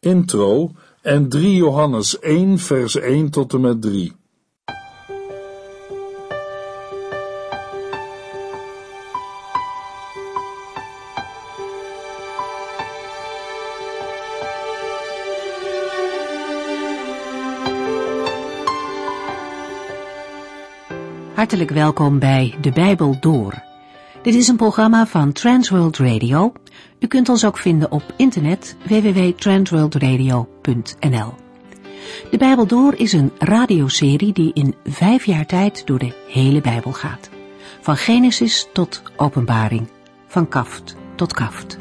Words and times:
intro 0.00 0.70
en 1.02 1.28
3 1.28 1.56
Johannes 1.56 2.18
1 2.18 2.58
vers 2.58 2.96
1 2.96 3.30
tot 3.30 3.52
en 3.52 3.60
met 3.60 3.82
3. 3.82 4.12
Hartelijk 21.34 21.70
welkom 21.70 22.18
bij 22.18 22.54
De 22.60 22.70
Bijbel 22.70 23.16
Door. 23.20 23.62
Dit 24.22 24.34
is 24.34 24.48
een 24.48 24.56
programma 24.56 25.06
van 25.06 25.32
Transworld 25.32 25.96
Radio. 25.96 26.52
U 26.98 27.06
kunt 27.06 27.28
ons 27.28 27.44
ook 27.44 27.58
vinden 27.58 27.90
op 27.90 28.02
internet 28.16 28.76
www.transworldradio.nl. 28.86 31.34
De 32.30 32.36
Bijbel 32.38 32.66
Door 32.66 32.94
is 32.94 33.12
een 33.12 33.32
radioserie 33.38 34.32
die 34.32 34.52
in 34.52 34.74
vijf 34.84 35.26
jaar 35.26 35.46
tijd 35.46 35.86
door 35.86 35.98
de 35.98 36.12
hele 36.28 36.60
Bijbel 36.60 36.92
gaat. 36.92 37.30
Van 37.80 37.96
Genesis 37.96 38.68
tot 38.72 39.02
Openbaring, 39.16 39.88
van 40.26 40.48
kaft 40.48 40.96
tot 41.14 41.32
kaft. 41.32 41.78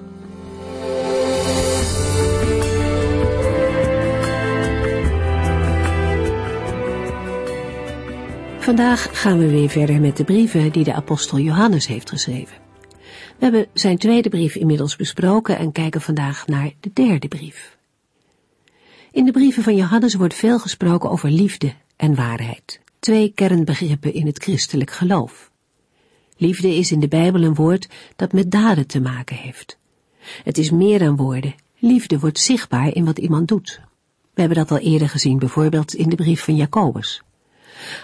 Vandaag 8.60 9.10
gaan 9.12 9.40
we 9.40 9.50
weer 9.50 9.70
verder 9.70 10.00
met 10.00 10.18
de 10.18 10.24
brieven 10.24 10.72
die 10.72 10.84
de 10.84 10.94
apostel 10.94 11.40
Johannes 11.40 11.88
heeft 11.88 12.10
geschreven. 12.10 12.69
We 13.38 13.44
hebben 13.46 13.68
zijn 13.74 13.98
tweede 13.98 14.30
brief 14.30 14.56
inmiddels 14.56 14.96
besproken 14.96 15.58
en 15.58 15.72
kijken 15.72 16.02
vandaag 16.02 16.48
naar 16.48 16.72
de 16.80 16.90
derde 16.94 17.28
brief. 17.28 17.78
In 19.12 19.26
de 19.26 19.32
brieven 19.32 19.64
van 19.64 19.76
Johannes 19.76 20.16
wordt 20.16 20.34
veel 20.34 20.60
gesproken 20.60 21.10
over 21.10 21.32
liefde 21.32 21.74
en 21.96 22.16
waarheid, 22.16 22.80
twee 23.00 23.32
kernbegrippen 23.36 24.14
in 24.14 24.26
het 24.26 24.44
christelijk 24.44 24.92
geloof. 24.92 25.52
Liefde 26.38 26.76
is 26.76 26.92
in 26.92 27.00
de 27.00 27.08
Bijbel 27.08 27.44
een 27.44 27.56
woord 27.56 27.88
dat 28.16 28.34
met 28.34 28.52
daden 28.52 28.88
te 28.88 29.00
maken 29.00 29.36
heeft. 29.36 29.78
Het 30.44 30.58
is 30.58 30.72
meer 30.72 31.00
dan 31.00 31.16
woorden. 31.16 31.56
Liefde 31.80 32.20
wordt 32.20 32.40
zichtbaar 32.40 32.96
in 32.96 33.06
wat 33.06 33.20
iemand 33.20 33.48
doet. 33.48 33.80
We 34.34 34.42
hebben 34.42 34.58
dat 34.58 34.72
al 34.72 34.86
eerder 34.86 35.10
gezien, 35.10 35.40
bijvoorbeeld 35.40 35.94
in 35.94 36.10
de 36.10 36.16
brief 36.16 36.44
van 36.44 36.56
Jacobus. 36.56 37.22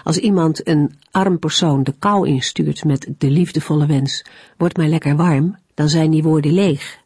Als 0.04 0.18
iemand 0.18 0.68
een 0.68 0.98
arm 1.10 1.38
persoon 1.38 1.82
de 1.82 1.94
kou 1.98 2.28
instuurt 2.28 2.84
met 2.84 3.08
de 3.18 3.30
liefdevolle 3.30 3.86
wens, 3.86 4.24
word 4.56 4.76
maar 4.76 4.88
lekker 4.88 5.16
warm, 5.16 5.56
dan 5.74 5.88
zijn 5.88 6.10
die 6.10 6.22
woorden 6.22 6.52
leeg. 6.52 6.98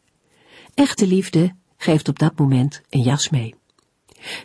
Echte 0.73 1.07
liefde 1.07 1.53
geeft 1.77 2.07
op 2.07 2.19
dat 2.19 2.39
moment 2.39 2.81
een 2.89 3.01
jas 3.01 3.29
mee. 3.29 3.55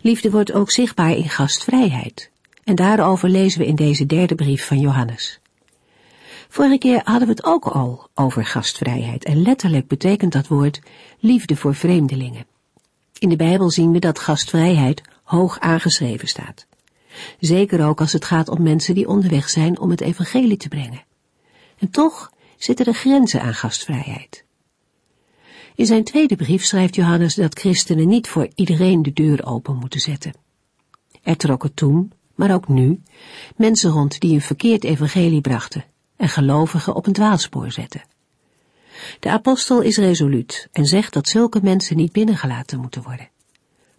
Liefde 0.02 0.30
wordt 0.30 0.52
ook 0.52 0.70
zichtbaar 0.70 1.16
in 1.16 1.28
gastvrijheid. 1.28 2.30
En 2.64 2.74
daarover 2.74 3.28
lezen 3.28 3.60
we 3.60 3.66
in 3.66 3.74
deze 3.74 4.06
derde 4.06 4.34
brief 4.34 4.66
van 4.66 4.80
Johannes. 4.80 5.40
Vorige 6.48 6.78
keer 6.78 7.00
hadden 7.04 7.28
we 7.28 7.34
het 7.34 7.44
ook 7.44 7.66
al 7.66 8.08
over 8.14 8.44
gastvrijheid 8.44 9.24
en 9.24 9.42
letterlijk 9.42 9.88
betekent 9.88 10.32
dat 10.32 10.46
woord 10.46 10.80
liefde 11.18 11.56
voor 11.56 11.74
vreemdelingen. 11.74 12.46
In 13.18 13.28
de 13.28 13.36
Bijbel 13.36 13.70
zien 13.70 13.92
we 13.92 13.98
dat 13.98 14.18
gastvrijheid 14.18 15.02
hoog 15.22 15.58
aangeschreven 15.60 16.28
staat. 16.28 16.66
Zeker 17.40 17.86
ook 17.86 18.00
als 18.00 18.12
het 18.12 18.24
gaat 18.24 18.48
om 18.48 18.62
mensen 18.62 18.94
die 18.94 19.08
onderweg 19.08 19.48
zijn 19.48 19.78
om 19.78 19.90
het 19.90 20.00
evangelie 20.00 20.56
te 20.56 20.68
brengen. 20.68 21.04
En 21.78 21.90
toch 21.90 22.32
zitten 22.56 22.86
er 22.86 22.94
grenzen 22.94 23.42
aan 23.42 23.54
gastvrijheid. 23.54 24.44
In 25.74 25.86
zijn 25.86 26.04
tweede 26.04 26.36
brief 26.36 26.64
schrijft 26.64 26.94
Johannes 26.94 27.34
dat 27.34 27.58
christenen 27.58 28.08
niet 28.08 28.28
voor 28.28 28.48
iedereen 28.54 29.02
de 29.02 29.12
deur 29.12 29.46
open 29.46 29.76
moeten 29.76 30.00
zetten. 30.00 30.32
Er 31.22 31.36
trokken 31.36 31.74
toen, 31.74 32.12
maar 32.34 32.54
ook 32.54 32.68
nu, 32.68 33.02
mensen 33.56 33.90
rond 33.90 34.20
die 34.20 34.34
een 34.34 34.40
verkeerd 34.40 34.84
evangelie 34.84 35.40
brachten 35.40 35.84
en 36.16 36.28
gelovigen 36.28 36.94
op 36.94 37.06
een 37.06 37.12
dwaalspoor 37.12 37.72
zetten. 37.72 38.02
De 39.20 39.30
apostel 39.30 39.80
is 39.80 39.96
resoluut 39.96 40.68
en 40.72 40.86
zegt 40.86 41.12
dat 41.12 41.28
zulke 41.28 41.60
mensen 41.62 41.96
niet 41.96 42.12
binnengelaten 42.12 42.80
moeten 42.80 43.02
worden. 43.02 43.28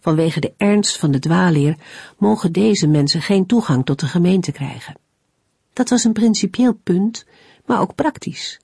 Vanwege 0.00 0.40
de 0.40 0.52
ernst 0.56 0.98
van 0.98 1.10
de 1.10 1.18
dwaalleer 1.18 1.76
mogen 2.18 2.52
deze 2.52 2.86
mensen 2.86 3.22
geen 3.22 3.46
toegang 3.46 3.84
tot 3.84 4.00
de 4.00 4.06
gemeente 4.06 4.52
krijgen. 4.52 4.96
Dat 5.72 5.88
was 5.88 6.04
een 6.04 6.12
principieel 6.12 6.74
punt, 6.74 7.26
maar 7.66 7.80
ook 7.80 7.94
praktisch. 7.94 8.60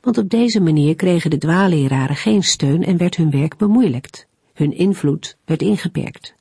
Want 0.00 0.18
op 0.18 0.30
deze 0.30 0.60
manier 0.60 0.94
kregen 0.94 1.30
de 1.30 1.38
dwaalleraren 1.38 2.16
geen 2.16 2.42
steun 2.42 2.84
en 2.84 2.96
werd 2.96 3.16
hun 3.16 3.30
werk 3.30 3.56
bemoeilijkt. 3.56 4.26
Hun 4.54 4.72
invloed 4.72 5.36
werd 5.44 5.62
ingeperkt. 5.62 6.34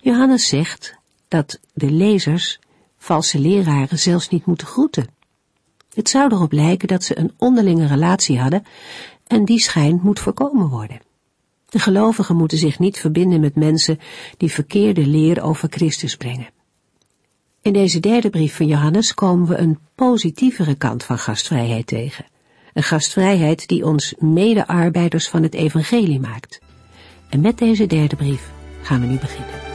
Johannes 0.00 0.48
zegt 0.48 0.98
dat 1.28 1.60
de 1.74 1.90
lezers 1.90 2.58
valse 2.98 3.38
leraren 3.38 3.98
zelfs 3.98 4.28
niet 4.28 4.46
moeten 4.46 4.66
groeten. 4.66 5.08
Het 5.94 6.08
zou 6.08 6.32
erop 6.32 6.52
lijken 6.52 6.88
dat 6.88 7.04
ze 7.04 7.18
een 7.18 7.32
onderlinge 7.36 7.86
relatie 7.86 8.38
hadden 8.38 8.62
en 9.26 9.44
die 9.44 9.60
schijn 9.60 10.00
moet 10.02 10.20
voorkomen 10.20 10.68
worden. 10.68 11.00
De 11.70 11.78
gelovigen 11.78 12.36
moeten 12.36 12.58
zich 12.58 12.78
niet 12.78 12.98
verbinden 12.98 13.40
met 13.40 13.54
mensen 13.54 13.98
die 14.36 14.52
verkeerde 14.52 15.06
leer 15.06 15.42
over 15.42 15.68
Christus 15.70 16.16
brengen. 16.16 16.48
In 17.62 17.72
deze 17.72 18.00
derde 18.00 18.30
brief 18.30 18.56
van 18.56 18.66
Johannes 18.66 19.14
komen 19.14 19.48
we 19.48 19.56
een 19.56 19.78
positievere 19.94 20.74
kant 20.74 21.04
van 21.04 21.18
gastvrijheid 21.18 21.86
tegen. 21.86 22.24
Een 22.72 22.82
gastvrijheid 22.82 23.68
die 23.68 23.86
ons 23.86 24.14
medearbeiders 24.18 25.28
van 25.28 25.42
het 25.42 25.54
evangelie 25.54 26.20
maakt. 26.20 26.60
En 27.28 27.40
met 27.40 27.58
deze 27.58 27.86
derde 27.86 28.16
brief 28.16 28.52
gaan 28.82 29.00
we 29.00 29.06
nu 29.06 29.18
beginnen. 29.18 29.69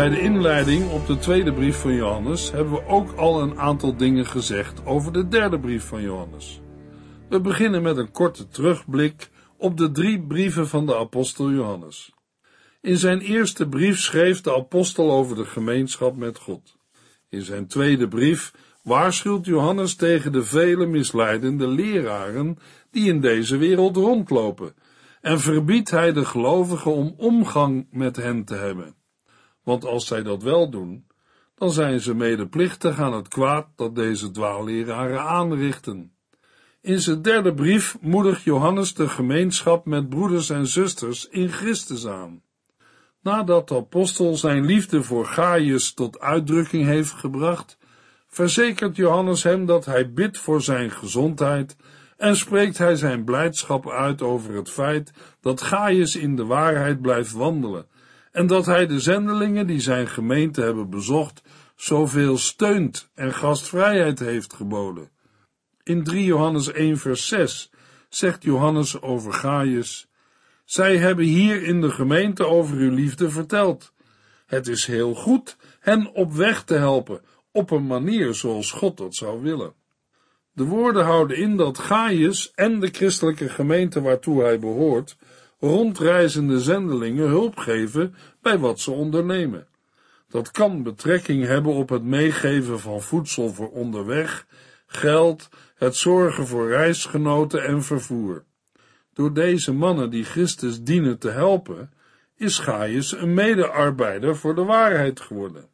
Bij 0.00 0.08
de 0.08 0.20
inleiding 0.20 0.90
op 0.90 1.06
de 1.06 1.18
tweede 1.18 1.52
brief 1.52 1.76
van 1.76 1.94
Johannes 1.94 2.50
hebben 2.50 2.72
we 2.72 2.86
ook 2.86 3.12
al 3.12 3.42
een 3.42 3.58
aantal 3.58 3.96
dingen 3.96 4.26
gezegd 4.26 4.86
over 4.86 5.12
de 5.12 5.28
derde 5.28 5.60
brief 5.60 5.84
van 5.84 6.02
Johannes. 6.02 6.60
We 7.28 7.40
beginnen 7.40 7.82
met 7.82 7.96
een 7.96 8.10
korte 8.10 8.48
terugblik 8.48 9.30
op 9.56 9.76
de 9.76 9.90
drie 9.90 10.20
brieven 10.20 10.68
van 10.68 10.86
de 10.86 10.96
apostel 10.96 11.50
Johannes. 11.50 12.12
In 12.80 12.96
zijn 12.96 13.20
eerste 13.20 13.68
brief 13.68 13.98
schreef 13.98 14.40
de 14.40 14.54
apostel 14.54 15.10
over 15.12 15.36
de 15.36 15.44
gemeenschap 15.44 16.16
met 16.16 16.38
God. 16.38 16.76
In 17.28 17.42
zijn 17.42 17.66
tweede 17.66 18.08
brief 18.08 18.52
waarschuwt 18.82 19.46
Johannes 19.46 19.94
tegen 19.94 20.32
de 20.32 20.42
vele 20.42 20.86
misleidende 20.86 21.66
leraren 21.66 22.58
die 22.90 23.08
in 23.08 23.20
deze 23.20 23.56
wereld 23.56 23.96
rondlopen 23.96 24.74
en 25.20 25.40
verbiedt 25.40 25.90
hij 25.90 26.12
de 26.12 26.24
gelovigen 26.24 26.92
om 26.92 27.14
omgang 27.16 27.86
met 27.90 28.16
hen 28.16 28.44
te 28.44 28.54
hebben 28.54 28.98
want 29.62 29.84
als 29.84 30.06
zij 30.06 30.22
dat 30.22 30.42
wel 30.42 30.70
doen, 30.70 31.06
dan 31.54 31.72
zijn 31.72 32.00
ze 32.00 32.14
medeplichtig 32.14 32.98
aan 32.98 33.12
het 33.12 33.28
kwaad 33.28 33.66
dat 33.76 33.94
deze 33.94 34.30
dwaalleraren 34.30 35.20
aanrichten. 35.20 36.12
In 36.80 37.00
zijn 37.00 37.22
derde 37.22 37.54
brief 37.54 37.96
moedigt 38.00 38.42
Johannes 38.42 38.94
de 38.94 39.08
gemeenschap 39.08 39.86
met 39.86 40.08
broeders 40.08 40.50
en 40.50 40.66
zusters 40.66 41.28
in 41.28 41.48
Christus 41.48 42.06
aan. 42.06 42.42
Nadat 43.22 43.68
de 43.68 43.74
apostel 43.74 44.36
zijn 44.36 44.64
liefde 44.64 45.02
voor 45.02 45.26
Gaius 45.26 45.94
tot 45.94 46.20
uitdrukking 46.20 46.84
heeft 46.84 47.12
gebracht, 47.12 47.78
verzekert 48.28 48.96
Johannes 48.96 49.42
hem 49.42 49.66
dat 49.66 49.84
hij 49.84 50.12
bidt 50.12 50.38
voor 50.38 50.62
zijn 50.62 50.90
gezondheid 50.90 51.76
en 52.16 52.36
spreekt 52.36 52.78
hij 52.78 52.96
zijn 52.96 53.24
blijdschap 53.24 53.90
uit 53.90 54.22
over 54.22 54.54
het 54.54 54.70
feit 54.70 55.12
dat 55.40 55.60
Gaius 55.60 56.16
in 56.16 56.36
de 56.36 56.44
waarheid 56.44 57.00
blijft 57.00 57.32
wandelen 57.32 57.86
en 58.30 58.46
dat 58.46 58.66
hij 58.66 58.86
de 58.86 59.00
zendelingen 59.00 59.66
die 59.66 59.80
zijn 59.80 60.08
gemeente 60.08 60.60
hebben 60.60 60.90
bezocht, 60.90 61.42
zoveel 61.76 62.38
steunt 62.38 63.10
en 63.14 63.34
gastvrijheid 63.34 64.18
heeft 64.18 64.54
geboden. 64.54 65.10
In 65.82 66.04
3 66.04 66.24
Johannes 66.24 66.72
1 66.72 66.98
vers 66.98 67.26
6 67.28 67.70
zegt 68.08 68.42
Johannes 68.42 69.02
over 69.02 69.32
Gaius, 69.32 70.08
zij 70.64 70.96
hebben 70.96 71.24
hier 71.24 71.62
in 71.62 71.80
de 71.80 71.90
gemeente 71.90 72.46
over 72.46 72.76
uw 72.76 72.94
liefde 72.94 73.30
verteld. 73.30 73.92
Het 74.46 74.66
is 74.66 74.86
heel 74.86 75.14
goed 75.14 75.56
hen 75.80 76.12
op 76.14 76.32
weg 76.32 76.64
te 76.64 76.74
helpen 76.74 77.20
op 77.52 77.70
een 77.70 77.86
manier 77.86 78.34
zoals 78.34 78.70
God 78.70 78.96
dat 78.96 79.14
zou 79.14 79.42
willen. 79.42 79.74
De 80.52 80.64
woorden 80.64 81.04
houden 81.04 81.36
in 81.36 81.56
dat 81.56 81.78
Gaius 81.78 82.52
en 82.54 82.80
de 82.80 82.88
christelijke 82.88 83.48
gemeente 83.48 84.00
waartoe 84.00 84.42
hij 84.42 84.58
behoort, 84.58 85.16
rondreizende 85.60 86.60
zendelingen 86.60 87.28
hulp 87.28 87.56
geven 87.56 88.14
bij 88.42 88.58
wat 88.58 88.80
ze 88.80 88.90
ondernemen. 88.90 89.66
Dat 90.28 90.50
kan 90.50 90.82
betrekking 90.82 91.46
hebben 91.46 91.72
op 91.72 91.88
het 91.88 92.02
meegeven 92.02 92.80
van 92.80 93.02
voedsel 93.02 93.52
voor 93.52 93.70
onderweg, 93.70 94.46
geld, 94.86 95.48
het 95.74 95.96
zorgen 95.96 96.46
voor 96.46 96.68
reisgenoten 96.68 97.64
en 97.64 97.82
vervoer. 97.82 98.44
Door 99.12 99.34
deze 99.34 99.72
mannen 99.72 100.10
die 100.10 100.24
Christus 100.24 100.82
dienen 100.82 101.18
te 101.18 101.30
helpen, 101.30 101.92
is 102.36 102.58
Gaius 102.58 103.12
een 103.12 103.34
medearbeider 103.34 104.36
voor 104.36 104.54
de 104.54 104.64
waarheid 104.64 105.20
geworden. 105.20 105.68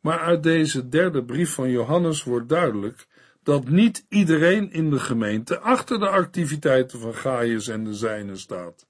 Maar 0.00 0.18
uit 0.18 0.42
deze 0.42 0.88
derde 0.88 1.24
brief 1.24 1.50
van 1.50 1.70
Johannes 1.70 2.24
wordt 2.24 2.48
duidelijk 2.48 3.06
dat 3.42 3.68
niet 3.68 4.06
iedereen 4.08 4.72
in 4.72 4.90
de 4.90 5.00
gemeente 5.00 5.58
achter 5.58 5.98
de 5.98 6.08
activiteiten 6.08 7.00
van 7.00 7.14
Gaius 7.14 7.68
en 7.68 7.84
de 7.84 7.94
zijnen 7.94 8.38
staat. 8.38 8.86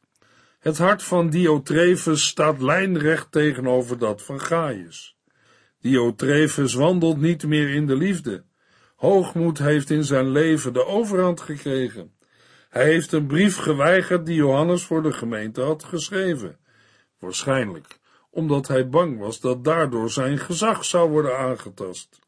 Het 0.59 0.79
hart 0.79 1.03
van 1.03 1.31
Diotrefus 1.31 2.27
staat 2.27 2.63
lijnrecht 2.63 3.33
tegenover 3.33 3.99
dat 3.99 4.23
van 4.23 4.41
Gaius. 4.41 5.17
Diotrefus 5.81 6.75
wandelt 6.75 7.21
niet 7.21 7.47
meer 7.47 7.75
in 7.75 7.87
de 7.87 7.97
liefde. 7.97 8.45
Hoogmoed 8.97 9.59
heeft 9.59 9.91
in 9.91 10.05
zijn 10.05 10.29
leven 10.29 10.73
de 10.73 10.87
overhand 10.87 11.41
gekregen. 11.41 12.15
Hij 12.69 12.85
heeft 12.85 13.13
een 13.13 13.27
brief 13.27 13.57
geweigerd 13.57 14.27
die 14.27 14.35
Johannes 14.35 14.83
voor 14.83 15.03
de 15.03 15.13
gemeente 15.13 15.61
had 15.61 15.85
geschreven. 15.85 16.59
Waarschijnlijk 17.19 17.99
omdat 18.37 18.69
hij 18.69 18.89
bang 18.89 19.19
was 19.19 19.41
dat 19.41 19.65
daardoor 19.65 20.11
zijn 20.11 20.39
gezag 20.39 20.85
zou 20.85 21.11
worden 21.11 21.39
aangetast. 21.39 22.19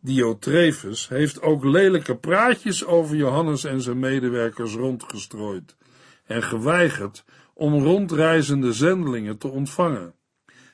Diotrefus 0.00 1.08
heeft 1.08 1.42
ook 1.42 1.64
lelijke 1.64 2.16
praatjes 2.16 2.84
over 2.84 3.16
Johannes 3.16 3.64
en 3.64 3.80
zijn 3.80 3.98
medewerkers 3.98 4.74
rondgestrooid 4.74 5.76
en 6.24 6.42
geweigerd 6.42 7.24
om 7.54 7.82
rondreizende 7.82 8.72
zendelingen 8.72 9.38
te 9.38 9.48
ontvangen. 9.48 10.14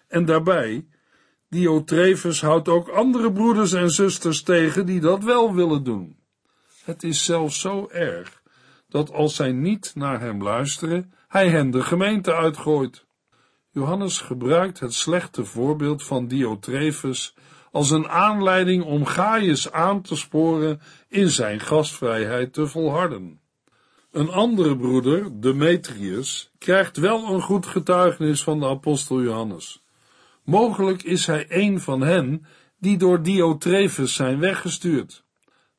En 0.09 0.25
daarbij, 0.25 0.87
Diotrefus 1.49 2.41
houdt 2.41 2.69
ook 2.69 2.89
andere 2.89 3.33
broeders 3.33 3.73
en 3.73 3.91
zusters 3.91 4.43
tegen 4.43 4.87
die 4.87 5.01
dat 5.01 5.25
wel 5.25 5.55
willen 5.55 5.85
doen. 5.85 6.17
Het 6.85 7.03
is 7.03 7.25
zelfs 7.25 7.61
zo 7.61 7.89
erg 7.89 8.43
dat 8.89 9.13
als 9.13 9.35
zij 9.35 9.53
niet 9.53 9.93
naar 9.95 10.21
hem 10.21 10.43
luisteren, 10.43 11.13
hij 11.29 11.49
hen 11.49 11.71
de 11.71 11.83
gemeente 11.83 12.35
uitgooit. 12.35 13.07
Johannes 13.71 14.21
gebruikt 14.21 14.81
het 14.81 14.95
slechte 14.95 15.45
voorbeeld 15.45 16.03
van 16.03 16.27
Diotrefus 16.27 17.35
als 17.71 17.91
een 17.91 18.09
aanleiding 18.09 18.85
om 18.85 19.07
Gaius 19.07 19.73
aan 19.73 20.03
te 20.03 20.17
sporen 20.17 20.81
in 21.09 21.29
zijn 21.29 21.61
gastvrijheid 21.61 22.53
te 22.53 22.67
volharden. 22.67 23.41
Een 24.11 24.31
andere 24.31 24.77
broeder, 24.77 25.41
Demetrius, 25.41 26.53
krijgt 26.59 26.97
wel 26.97 27.35
een 27.35 27.41
goed 27.41 27.67
getuigenis 27.67 28.43
van 28.43 28.61
de 28.61 28.67
apostel 28.67 29.23
Johannes. 29.23 29.85
Mogelijk 30.45 31.03
is 31.03 31.27
hij 31.27 31.47
een 31.49 31.81
van 31.81 32.01
hen 32.01 32.47
die 32.79 32.99
door 32.99 33.23
Diotrefus 33.23 34.15
zijn 34.15 34.39
weggestuurd. 34.39 35.25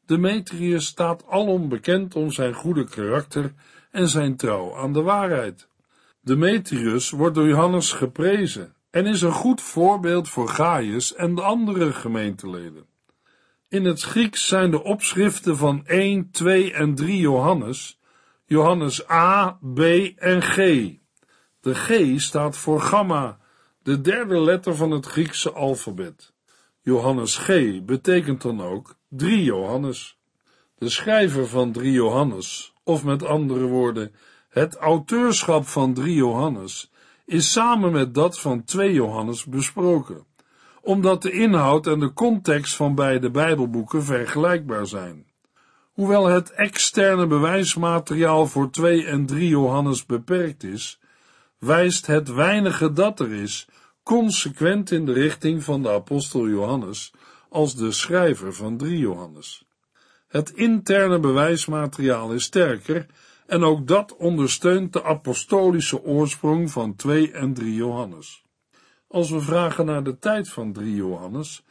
Demetrius 0.06 0.86
staat 0.86 1.28
alom 1.28 1.70
bekend 1.70 2.16
om 2.16 2.32
zijn 2.32 2.54
goede 2.54 2.84
karakter 2.84 3.54
en 3.92 4.08
zijn 4.08 4.36
trouw 4.36 4.76
aan 4.78 4.94
de 4.94 5.02
waarheid. 5.02 5.68
Demetrius 6.22 7.10
wordt 7.10 7.36
door 7.36 7.48
Johannes 7.48 7.92
geprezen 7.92 8.76
en 8.90 9.06
is 9.06 9.22
een 9.22 9.32
goed 9.32 9.62
voorbeeld 9.62 10.30
voor 10.30 10.50
Gaius 10.50 11.16
en 11.16 11.36
de 11.36 11.42
andere 11.42 11.94
gemeenteleden. 11.94 12.86
In 13.70 13.86
het 13.86 14.02
Grieks 14.02 14.48
zijn 14.48 14.72
de 14.72 14.84
opschriften 14.84 15.58
van 15.58 15.86
1, 15.86 16.32
2 16.32 16.74
en 16.74 16.96
3 16.96 17.18
Johannes, 17.18 18.00
Johannes 18.52 19.10
A, 19.10 19.60
B 19.74 19.80
en 20.16 20.42
G. 20.42 20.56
De 21.62 21.76
G 21.76 22.20
staat 22.22 22.58
voor 22.58 22.82
gamma, 22.82 23.38
de 23.84 24.02
derde 24.02 24.40
letter 24.40 24.76
van 24.76 24.92
het 24.92 25.06
Griekse 25.06 25.52
alfabet. 25.52 26.34
Johannes 26.82 27.38
G 27.38 27.48
betekent 27.86 28.42
dan 28.42 28.62
ook 28.62 28.96
3 29.10 29.44
Johannes. 29.44 30.20
De 30.78 30.90
schrijver 30.90 31.48
van 31.48 31.72
3 31.72 31.92
Johannes, 31.92 32.74
of 32.84 33.04
met 33.04 33.26
andere 33.26 33.66
woorden, 33.66 34.16
het 34.50 34.76
auteurschap 34.76 35.68
van 35.68 35.94
3 35.94 36.16
Johannes 36.16 36.92
is 37.26 37.52
samen 37.52 37.92
met 37.92 38.14
dat 38.14 38.40
van 38.40 38.64
2 38.64 38.94
Johannes 38.94 39.46
besproken, 39.46 40.26
omdat 40.82 41.22
de 41.22 41.32
inhoud 41.32 41.88
en 41.88 42.00
de 42.00 42.14
context 42.14 42.76
van 42.76 42.96
beide 42.96 43.32
Bijbelboeken 43.32 44.04
vergelijkbaar 44.04 44.88
zijn. 44.88 45.31
Hoewel 45.92 46.26
het 46.26 46.52
externe 46.52 47.28
bewijsmateriaal 47.28 48.48
voor 48.48 48.70
2 48.70 49.06
en 49.06 49.26
3 49.26 49.48
Johannes 49.48 50.06
beperkt 50.06 50.64
is, 50.64 51.00
wijst 51.58 52.06
het 52.06 52.34
weinige 52.34 52.94
dat 52.94 53.20
er 53.20 53.32
is 53.32 53.68
consequent 54.04 54.92
in 54.92 55.06
de 55.06 55.14
richting 55.14 55.64
van 55.64 55.82
de 55.82 55.90
apostel 55.90 56.48
Johannes 56.48 57.14
als 57.50 57.76
de 57.76 57.92
schrijver 57.92 58.54
van 58.54 58.78
3 58.78 58.98
Johannes. 58.98 59.66
Het 60.28 60.50
interne 60.50 61.20
bewijsmateriaal 61.20 62.34
is 62.34 62.44
sterker 62.44 63.06
en 63.46 63.64
ook 63.64 63.88
dat 63.88 64.16
ondersteunt 64.16 64.94
de 64.94 65.04
apostolische 65.04 66.04
oorsprong 66.04 66.72
van 66.72 66.96
2 66.96 67.32
en 67.32 67.54
3 67.54 67.74
Johannes. 67.74 68.44
Als 69.08 69.30
we 69.30 69.42
vragen 69.42 69.86
naar 69.86 70.04
de 70.04 70.18
tijd 70.18 70.50
van 70.50 70.74
3 70.74 70.96
Johannes, 70.96 71.64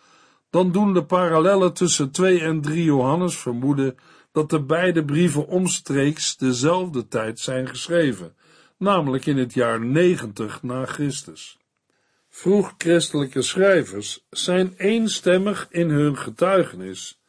dan 0.50 0.73
doen 0.73 0.94
de 0.94 1.05
parallellen 1.05 1.73
tussen 1.73 2.11
2 2.11 2.41
en 2.41 2.61
3 2.61 2.85
Johannes 2.85 3.37
vermoeden 3.37 3.97
dat 4.32 4.50
de 4.50 4.62
beide 4.62 5.05
brieven 5.05 5.47
omstreeks 5.47 6.37
dezelfde 6.37 7.08
tijd 7.08 7.38
zijn 7.38 7.69
geschreven, 7.69 8.35
namelijk 8.79 9.26
in 9.26 9.38
het 9.38 9.55
jaar 9.55 9.81
90 9.81 10.62
na 10.62 10.85
Christus. 10.85 11.58
Vroeg 12.29 12.75
christelijke 12.79 13.43
schrijvers 13.43 14.26
zijn 14.31 14.75
eenstemmig 14.76 15.67
in 15.70 15.91
hun 15.91 16.19
getuigenis 16.19 17.20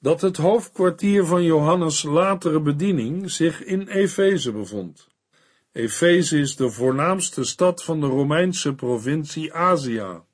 dat 0.00 0.20
het 0.20 0.36
hoofdkwartier 0.36 1.26
van 1.26 1.42
Johannes' 1.42 2.02
latere 2.02 2.60
bediening 2.60 3.30
zich 3.30 3.64
in 3.64 3.88
Efeze 3.88 4.52
bevond. 4.52 5.08
Efeze 5.72 6.38
is 6.38 6.56
de 6.56 6.70
voornaamste 6.70 7.44
stad 7.44 7.84
van 7.84 8.00
de 8.00 8.06
Romeinse 8.06 8.74
provincie 8.74 9.54
Azië. 9.54 10.26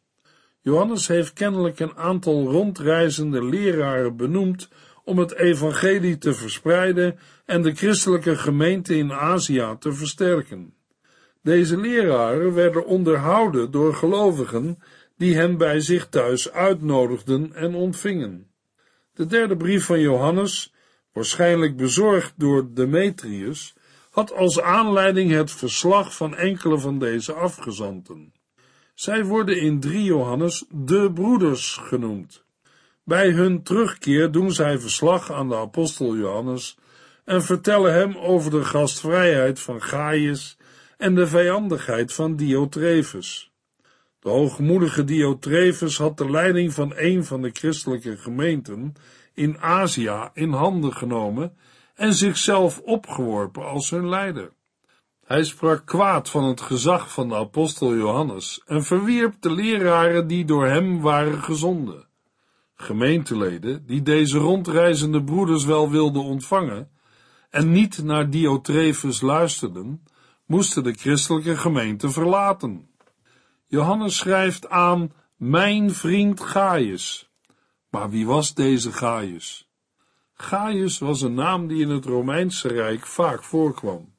Johannes 0.64 1.08
heeft 1.08 1.32
kennelijk 1.32 1.80
een 1.80 1.96
aantal 1.96 2.50
rondreizende 2.50 3.44
leraren 3.44 4.16
benoemd 4.16 4.68
om 5.04 5.18
het 5.18 5.34
evangelie 5.34 6.18
te 6.18 6.34
verspreiden 6.34 7.18
en 7.44 7.62
de 7.62 7.74
christelijke 7.74 8.36
gemeente 8.36 8.96
in 8.96 9.12
Azië 9.12 9.76
te 9.78 9.92
versterken. 9.92 10.74
Deze 11.42 11.76
leraren 11.76 12.54
werden 12.54 12.86
onderhouden 12.86 13.70
door 13.70 13.94
gelovigen 13.94 14.78
die 15.16 15.36
hen 15.36 15.56
bij 15.56 15.80
zich 15.80 16.08
thuis 16.08 16.52
uitnodigden 16.52 17.54
en 17.54 17.74
ontvingen. 17.74 18.50
De 19.14 19.26
derde 19.26 19.56
brief 19.56 19.84
van 19.84 20.00
Johannes, 20.00 20.74
waarschijnlijk 21.12 21.76
bezorgd 21.76 22.32
door 22.36 22.74
Demetrius, 22.74 23.74
had 24.10 24.32
als 24.32 24.60
aanleiding 24.60 25.30
het 25.30 25.50
verslag 25.50 26.16
van 26.16 26.36
enkele 26.36 26.78
van 26.78 26.98
deze 26.98 27.32
afgezanten. 27.32 28.32
Zij 28.94 29.24
worden 29.24 29.60
in 29.60 29.80
3 29.80 30.04
Johannes 30.04 30.64
de 30.70 31.12
broeders 31.12 31.76
genoemd. 31.76 32.44
Bij 33.04 33.30
hun 33.30 33.62
terugkeer 33.62 34.30
doen 34.30 34.52
zij 34.52 34.78
verslag 34.78 35.32
aan 35.32 35.48
de 35.48 35.56
apostel 35.56 36.16
Johannes 36.16 36.78
en 37.24 37.42
vertellen 37.42 37.92
hem 37.92 38.16
over 38.16 38.50
de 38.50 38.64
gastvrijheid 38.64 39.60
van 39.60 39.82
Gaius 39.82 40.58
en 40.96 41.14
de 41.14 41.26
vijandigheid 41.26 42.12
van 42.12 42.36
Diotrefus. 42.36 43.52
De 44.20 44.28
hoogmoedige 44.28 45.04
Diotrefus 45.04 45.98
had 45.98 46.18
de 46.18 46.30
leiding 46.30 46.72
van 46.72 46.92
een 46.96 47.24
van 47.24 47.42
de 47.42 47.50
christelijke 47.52 48.16
gemeenten 48.16 48.94
in 49.32 49.58
Azië 49.58 50.28
in 50.32 50.52
handen 50.52 50.92
genomen 50.92 51.56
en 51.94 52.14
zichzelf 52.14 52.78
opgeworpen 52.78 53.64
als 53.64 53.90
hun 53.90 54.08
leider. 54.08 54.52
Hij 55.24 55.44
sprak 55.44 55.86
kwaad 55.86 56.30
van 56.30 56.44
het 56.44 56.60
gezag 56.60 57.12
van 57.12 57.28
de 57.28 57.34
apostel 57.34 57.96
Johannes 57.96 58.62
en 58.66 58.84
verwierp 58.84 59.34
de 59.40 59.50
leraren 59.50 60.26
die 60.26 60.44
door 60.44 60.66
hem 60.66 61.00
waren 61.00 61.42
gezonden. 61.42 62.06
Gemeenteleden 62.74 63.86
die 63.86 64.02
deze 64.02 64.38
rondreizende 64.38 65.24
broeders 65.24 65.64
wel 65.64 65.90
wilden 65.90 66.22
ontvangen 66.22 66.90
en 67.50 67.72
niet 67.72 68.02
naar 68.02 68.30
Diotrefus 68.30 69.20
luisterden, 69.20 70.02
moesten 70.46 70.82
de 70.82 70.92
christelijke 70.92 71.56
gemeente 71.56 72.10
verlaten. 72.10 72.88
Johannes 73.66 74.16
schrijft 74.16 74.68
aan 74.68 75.12
mijn 75.36 75.90
vriend 75.90 76.40
Gaius. 76.40 77.30
Maar 77.90 78.10
wie 78.10 78.26
was 78.26 78.54
deze 78.54 78.92
Gaius? 78.92 79.68
Gaius 80.34 80.98
was 80.98 81.22
een 81.22 81.34
naam 81.34 81.66
die 81.66 81.82
in 81.82 81.90
het 81.90 82.04
Romeinse 82.04 82.68
Rijk 82.68 83.06
vaak 83.06 83.44
voorkwam. 83.44 84.13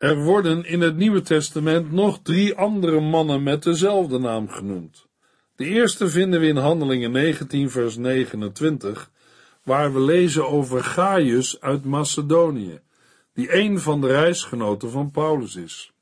Er 0.00 0.22
worden 0.22 0.64
in 0.64 0.80
het 0.80 0.96
Nieuwe 0.96 1.22
Testament 1.22 1.92
nog 1.92 2.18
drie 2.22 2.54
andere 2.54 3.00
mannen 3.00 3.42
met 3.42 3.62
dezelfde 3.62 4.18
naam 4.18 4.48
genoemd. 4.48 5.06
De 5.56 5.64
eerste 5.64 6.08
vinden 6.08 6.40
we 6.40 6.46
in 6.46 6.56
Handelingen 6.56 7.10
19, 7.10 7.70
vers 7.70 7.96
29, 7.96 9.10
waar 9.62 9.92
we 9.92 10.00
lezen 10.00 10.48
over 10.48 10.84
Gaius 10.84 11.60
uit 11.60 11.84
Macedonië, 11.84 12.80
die 13.34 13.56
een 13.56 13.80
van 13.80 14.00
de 14.00 14.06
reisgenoten 14.06 14.90
van 14.90 15.10
Paulus 15.10 15.56
is. 15.56 15.92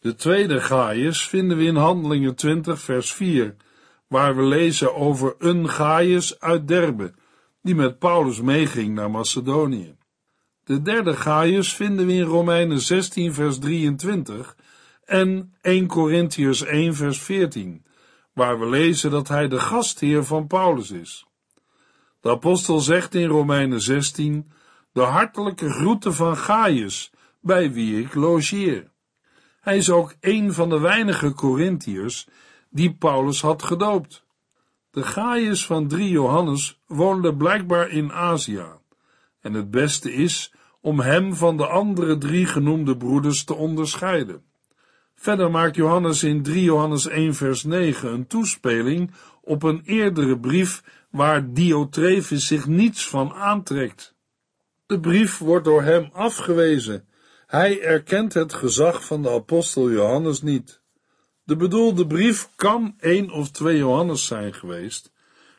De 0.00 0.14
tweede 0.14 0.60
Gaius 0.60 1.28
vinden 1.28 1.56
we 1.56 1.64
in 1.64 1.76
Handelingen 1.76 2.34
20, 2.34 2.80
vers 2.80 3.12
4, 3.12 3.54
waar 4.06 4.36
we 4.36 4.42
lezen 4.42 4.94
over 4.94 5.34
een 5.38 5.68
Gaius 5.68 6.40
uit 6.40 6.68
Derbe, 6.68 7.12
die 7.62 7.74
met 7.74 7.98
Paulus 7.98 8.40
meeging 8.40 8.94
naar 8.94 9.10
Macedonië. 9.10 9.97
De 10.68 10.82
derde 10.82 11.16
Gaius 11.16 11.74
vinden 11.74 12.06
we 12.06 12.12
in 12.12 12.22
Romeinen 12.22 12.80
16, 12.80 13.34
vers 13.34 13.58
23 13.58 14.56
en 15.04 15.54
1 15.60 15.86
Corinthians 15.86 16.64
1, 16.64 16.94
vers 16.94 17.22
14, 17.22 17.84
waar 18.32 18.58
we 18.58 18.68
lezen 18.68 19.10
dat 19.10 19.28
hij 19.28 19.48
de 19.48 19.60
gastheer 19.60 20.24
van 20.24 20.46
Paulus 20.46 20.90
is. 20.90 21.26
De 22.20 22.30
apostel 22.30 22.80
zegt 22.80 23.14
in 23.14 23.28
Romeinen 23.28 23.80
16, 23.80 24.52
de 24.92 25.00
hartelijke 25.00 25.70
groeten 25.70 26.14
van 26.14 26.36
Gaius, 26.36 27.10
bij 27.40 27.72
wie 27.72 28.02
ik 28.02 28.14
logeer. 28.14 28.90
Hij 29.60 29.76
is 29.76 29.90
ook 29.90 30.14
een 30.20 30.52
van 30.52 30.68
de 30.68 30.80
weinige 30.80 31.32
Corinthiërs 31.32 32.28
die 32.70 32.94
Paulus 32.94 33.40
had 33.40 33.62
gedoopt. 33.62 34.24
De 34.90 35.02
Gaius 35.02 35.66
van 35.66 35.88
3 35.88 36.10
Johannes 36.10 36.80
woonde 36.86 37.36
blijkbaar 37.36 37.90
in 37.90 38.12
Azië, 38.12 38.66
en 39.40 39.52
het 39.52 39.70
beste 39.70 40.12
is 40.12 40.52
om 40.88 41.00
hem 41.00 41.34
van 41.34 41.56
de 41.56 41.66
andere 41.66 42.18
drie 42.18 42.46
genoemde 42.46 42.96
broeders 42.96 43.44
te 43.44 43.54
onderscheiden. 43.54 44.42
Verder 45.14 45.50
maakt 45.50 45.76
Johannes 45.76 46.22
in 46.22 46.42
3 46.42 46.62
Johannes 46.62 47.06
1 47.06 47.34
vers 47.34 47.64
9 47.64 48.12
een 48.12 48.26
toespeling 48.26 49.10
op 49.42 49.62
een 49.62 49.82
eerdere 49.84 50.38
brief 50.38 50.82
waar 51.10 51.52
Diotrephes 51.52 52.46
zich 52.46 52.66
niets 52.66 53.08
van 53.08 53.32
aantrekt. 53.32 54.14
De 54.86 55.00
brief 55.00 55.38
wordt 55.38 55.64
door 55.64 55.82
hem 55.82 56.10
afgewezen. 56.12 57.08
Hij 57.46 57.82
erkent 57.82 58.34
het 58.34 58.54
gezag 58.54 59.04
van 59.04 59.22
de 59.22 59.30
apostel 59.30 59.90
Johannes 59.90 60.42
niet. 60.42 60.80
De 61.44 61.56
bedoelde 61.56 62.06
brief 62.06 62.48
kan 62.56 62.94
één 62.98 63.30
of 63.30 63.50
twee 63.50 63.76
Johannes 63.76 64.26
zijn 64.26 64.54
geweest, 64.54 65.12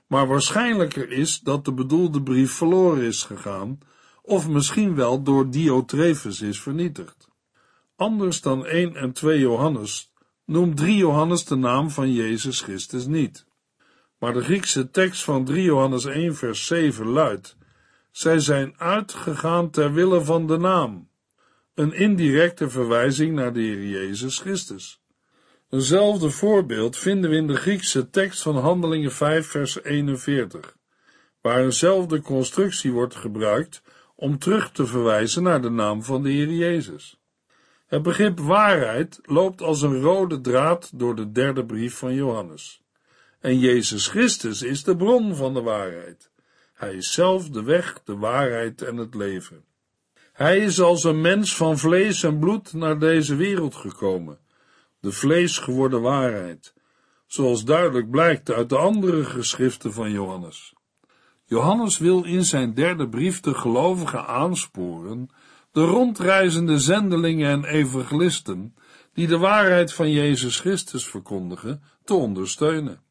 maar 0.07 0.27
waarschijnlijker 0.27 1.12
is 1.12 1.39
dat 1.39 1.65
de 1.65 1.74
bedoelde 1.74 2.21
brief 2.21 2.51
verloren 2.51 3.03
is 3.03 3.24
gegaan, 3.24 3.79
of 4.29 4.48
misschien 4.48 4.95
wel 4.95 5.24
door 5.24 5.50
Diotrephes 5.50 6.41
is 6.41 6.62
vernietigd. 6.62 7.27
Anders 7.95 8.41
dan 8.41 8.65
1 8.65 8.95
en 8.95 9.12
2 9.12 9.39
Johannes 9.39 10.13
noemt 10.45 10.77
3 10.77 10.98
Johannes 10.98 11.45
de 11.45 11.55
naam 11.55 11.89
van 11.89 12.13
Jezus 12.13 12.62
Christus 12.62 13.05
niet. 13.05 13.45
Maar 14.19 14.33
de 14.33 14.43
Griekse 14.43 14.89
tekst 14.89 15.24
van 15.24 15.45
3 15.45 15.63
Johannes 15.63 16.05
1 16.05 16.36
vers 16.36 16.65
7 16.65 17.07
luidt, 17.07 17.57
zij 18.12 18.39
zijn 18.39 18.74
uitgegaan 18.77 19.69
ter 19.69 19.93
wille 19.93 20.21
van 20.21 20.48
de 20.48 20.57
naam, 20.57 21.09
een 21.74 21.93
indirecte 21.93 22.69
verwijzing 22.69 23.36
naar 23.36 23.53
de 23.53 23.59
Heer 23.59 23.88
Jezus 23.88 24.39
Christus. 24.39 25.01
Eenzelfde 25.69 26.29
voorbeeld 26.29 26.98
vinden 26.98 27.29
we 27.29 27.36
in 27.36 27.48
de 27.48 27.55
Griekse 27.55 28.09
tekst 28.09 28.41
van 28.41 28.57
Handelingen 28.57 29.12
5 29.12 29.48
vers 29.48 29.83
41, 29.83 30.75
waar 31.41 31.59
eenzelfde 31.59 32.21
constructie 32.21 32.91
wordt 32.91 33.15
gebruikt 33.15 33.81
om 34.19 34.39
terug 34.39 34.71
te 34.71 34.85
verwijzen 34.85 35.43
naar 35.43 35.61
de 35.61 35.69
naam 35.69 36.03
van 36.03 36.23
de 36.23 36.29
Heer 36.29 36.51
Jezus. 36.51 37.19
Het 37.88 38.01
begrip 38.01 38.39
waarheid 38.39 39.19
loopt 39.23 39.61
als 39.61 39.81
een 39.81 40.01
rode 40.01 40.41
draad 40.41 40.91
door 40.99 41.15
de 41.15 41.31
derde 41.31 41.65
brief 41.65 41.97
van 41.97 42.13
Johannes. 42.13 42.81
En 43.39 43.59
Jezus 43.59 44.07
Christus 44.07 44.61
is 44.61 44.83
de 44.83 44.95
bron 44.95 45.35
van 45.35 45.53
de 45.53 45.61
waarheid. 45.61 46.31
Hij 46.73 46.93
is 46.93 47.13
zelf 47.13 47.49
de 47.49 47.63
weg, 47.63 48.01
de 48.03 48.17
waarheid 48.17 48.81
en 48.81 48.97
het 48.97 49.15
leven. 49.15 49.63
Hij 50.33 50.57
is 50.57 50.81
als 50.81 51.03
een 51.03 51.21
mens 51.21 51.55
van 51.55 51.77
vlees 51.77 52.23
en 52.23 52.39
bloed 52.39 52.73
naar 52.73 52.99
deze 52.99 53.35
wereld 53.35 53.75
gekomen, 53.75 54.39
de 54.99 55.11
vlees 55.11 55.57
geworden 55.57 56.01
waarheid, 56.01 56.73
zoals 57.27 57.65
duidelijk 57.65 58.09
blijkt 58.09 58.51
uit 58.51 58.69
de 58.69 58.77
andere 58.77 59.23
geschriften 59.23 59.93
van 59.93 60.11
Johannes. 60.11 60.73
Johannes 61.49 61.97
wil 61.97 62.23
in 62.23 62.45
zijn 62.45 62.73
derde 62.73 63.09
brief 63.09 63.39
de 63.39 63.53
gelovigen 63.53 64.27
aansporen, 64.27 65.29
de 65.71 65.83
rondreizende 65.83 66.79
zendelingen 66.79 67.49
en 67.49 67.63
evangelisten, 67.65 68.75
die 69.13 69.27
de 69.27 69.37
waarheid 69.37 69.93
van 69.93 70.11
Jezus 70.11 70.59
Christus 70.59 71.07
verkondigen, 71.07 71.81
te 72.03 72.13
ondersteunen. 72.13 73.01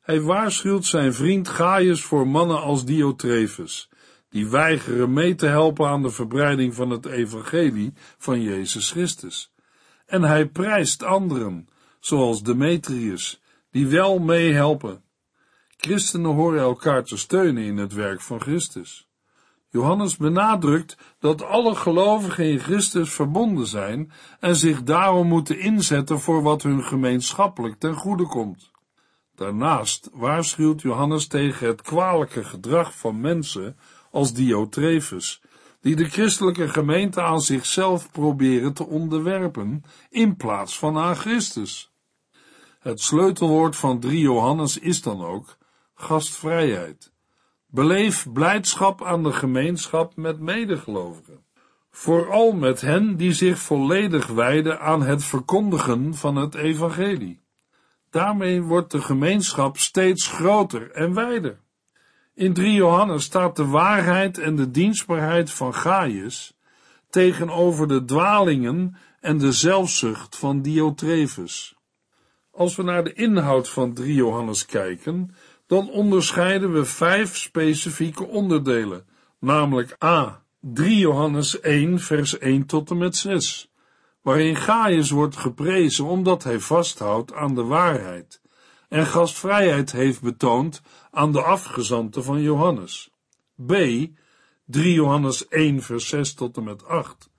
Hij 0.00 0.20
waarschuwt 0.20 0.86
zijn 0.86 1.14
vriend 1.14 1.48
Gaius 1.48 2.02
voor 2.02 2.28
mannen 2.28 2.62
als 2.62 2.84
Diotrephes, 2.84 3.88
die 4.28 4.48
weigeren 4.48 5.12
mee 5.12 5.34
te 5.34 5.46
helpen 5.46 5.88
aan 5.88 6.02
de 6.02 6.10
verbreiding 6.10 6.74
van 6.74 6.90
het 6.90 7.06
evangelie 7.06 7.92
van 8.18 8.42
Jezus 8.42 8.90
Christus. 8.90 9.52
En 10.06 10.22
hij 10.22 10.46
prijst 10.46 11.02
anderen, 11.02 11.68
zoals 12.00 12.42
Demetrius, 12.42 13.40
die 13.70 13.86
wel 13.86 14.18
meehelpen. 14.18 15.02
Christenen 15.80 16.34
horen 16.34 16.60
elkaar 16.60 17.04
te 17.04 17.16
steunen 17.16 17.62
in 17.62 17.76
het 17.76 17.92
werk 17.92 18.20
van 18.20 18.40
Christus. 18.40 19.08
Johannes 19.68 20.16
benadrukt 20.16 20.96
dat 21.18 21.42
alle 21.42 21.74
gelovigen 21.74 22.44
in 22.44 22.58
Christus 22.58 23.12
verbonden 23.12 23.66
zijn 23.66 24.12
en 24.40 24.56
zich 24.56 24.82
daarom 24.82 25.26
moeten 25.26 25.58
inzetten 25.58 26.20
voor 26.20 26.42
wat 26.42 26.62
hun 26.62 26.84
gemeenschappelijk 26.84 27.78
ten 27.78 27.94
goede 27.94 28.26
komt. 28.26 28.70
Daarnaast 29.34 30.10
waarschuwt 30.12 30.82
Johannes 30.82 31.26
tegen 31.26 31.66
het 31.66 31.82
kwalijke 31.82 32.44
gedrag 32.44 32.98
van 32.98 33.20
mensen 33.20 33.76
als 34.10 34.32
Diotrephes, 34.32 35.42
die 35.80 35.96
de 35.96 36.04
christelijke 36.04 36.68
gemeente 36.68 37.22
aan 37.22 37.40
zichzelf 37.40 38.10
proberen 38.10 38.72
te 38.72 38.86
onderwerpen 38.86 39.84
in 40.10 40.36
plaats 40.36 40.78
van 40.78 40.98
aan 40.98 41.16
Christus. 41.16 41.92
Het 42.80 43.00
sleutelwoord 43.00 43.76
van 43.76 44.00
3 44.00 44.20
Johannes 44.20 44.78
is 44.78 45.02
dan 45.02 45.24
ook 45.24 45.58
gastvrijheid. 46.00 47.12
Beleef 47.66 48.32
blijdschap 48.32 49.04
aan 49.04 49.22
de 49.22 49.32
gemeenschap 49.32 50.16
met 50.16 50.40
medegelovigen. 50.40 51.44
Vooral 51.90 52.52
met 52.52 52.80
hen 52.80 53.16
die 53.16 53.32
zich 53.32 53.58
volledig 53.58 54.26
wijden 54.26 54.80
aan 54.80 55.02
het 55.02 55.24
verkondigen 55.24 56.14
van 56.14 56.36
het 56.36 56.54
evangelie. 56.54 57.40
Daarmee 58.10 58.62
wordt 58.62 58.90
de 58.90 59.00
gemeenschap 59.00 59.78
steeds 59.78 60.26
groter 60.26 60.90
en 60.90 61.14
wijder. 61.14 61.60
In 62.34 62.52
3 62.52 62.72
Johannes 62.72 63.24
staat 63.24 63.56
de 63.56 63.66
waarheid 63.66 64.38
en 64.38 64.56
de 64.56 64.70
dienstbaarheid 64.70 65.50
van 65.50 65.74
Gaius 65.74 66.58
tegenover 67.10 67.88
de 67.88 68.04
dwalingen 68.04 68.96
en 69.20 69.38
de 69.38 69.52
zelfzucht 69.52 70.36
van 70.36 70.62
Diotrephes. 70.62 71.74
Als 72.50 72.76
we 72.76 72.82
naar 72.82 73.04
de 73.04 73.12
inhoud 73.12 73.68
van 73.68 73.92
3 73.92 74.14
Johannes 74.14 74.66
kijken, 74.66 75.34
dan 75.70 75.90
onderscheiden 75.90 76.72
we 76.72 76.84
vijf 76.84 77.36
specifieke 77.36 78.26
onderdelen, 78.26 79.06
namelijk 79.38 79.96
A. 80.04 80.42
3 80.60 80.98
Johannes 80.98 81.60
1 81.60 81.98
vers 82.00 82.38
1 82.38 82.66
tot 82.66 82.90
en 82.90 82.98
met 82.98 83.16
6, 83.16 83.70
waarin 84.22 84.56
Gaius 84.56 85.10
wordt 85.10 85.36
geprezen 85.36 86.04
omdat 86.04 86.44
hij 86.44 86.60
vasthoudt 86.60 87.32
aan 87.32 87.54
de 87.54 87.62
waarheid 87.62 88.40
en 88.88 89.06
gastvrijheid 89.06 89.92
heeft 89.92 90.20
betoond 90.20 90.82
aan 91.10 91.32
de 91.32 91.42
afgezanten 91.42 92.24
van 92.24 92.40
Johannes. 92.40 93.10
B. 93.66 93.72
3 94.64 94.92
Johannes 94.92 95.48
1 95.48 95.82
vers 95.82 96.08
6 96.08 96.34
tot 96.34 96.56
en 96.56 96.64
met 96.64 96.86
8, 96.86 97.30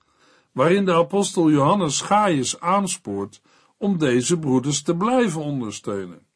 waarin 0.52 0.84
de 0.84 0.94
apostel 0.94 1.50
Johannes 1.50 2.00
Gaius 2.00 2.60
aanspoort 2.60 3.40
om 3.76 3.98
deze 3.98 4.38
broeders 4.38 4.82
te 4.82 4.96
blijven 4.96 5.40
ondersteunen. 5.40 6.26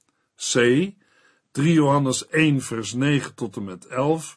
C. 0.52 0.94
3 1.56 1.72
Johannes 1.72 2.26
1 2.26 2.60
vers 2.60 2.92
9 2.92 3.34
tot 3.34 3.56
en 3.56 3.64
met 3.64 3.86
11, 3.86 4.36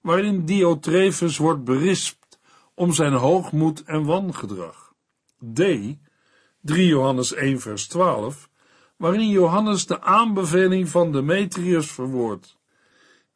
waarin 0.00 0.44
Diotrephes 0.44 1.36
wordt 1.36 1.64
berispt 1.64 2.38
om 2.74 2.92
zijn 2.92 3.12
hoogmoed 3.12 3.82
en 3.84 4.04
wangedrag. 4.04 4.92
D. 5.54 5.58
3 6.60 6.86
Johannes 6.86 7.34
1 7.34 7.60
vers 7.60 7.86
12, 7.86 8.48
waarin 8.96 9.28
Johannes 9.28 9.86
de 9.86 10.00
aanbeveling 10.00 10.88
van 10.88 11.12
Demetrius 11.12 11.90
verwoordt. 11.90 12.56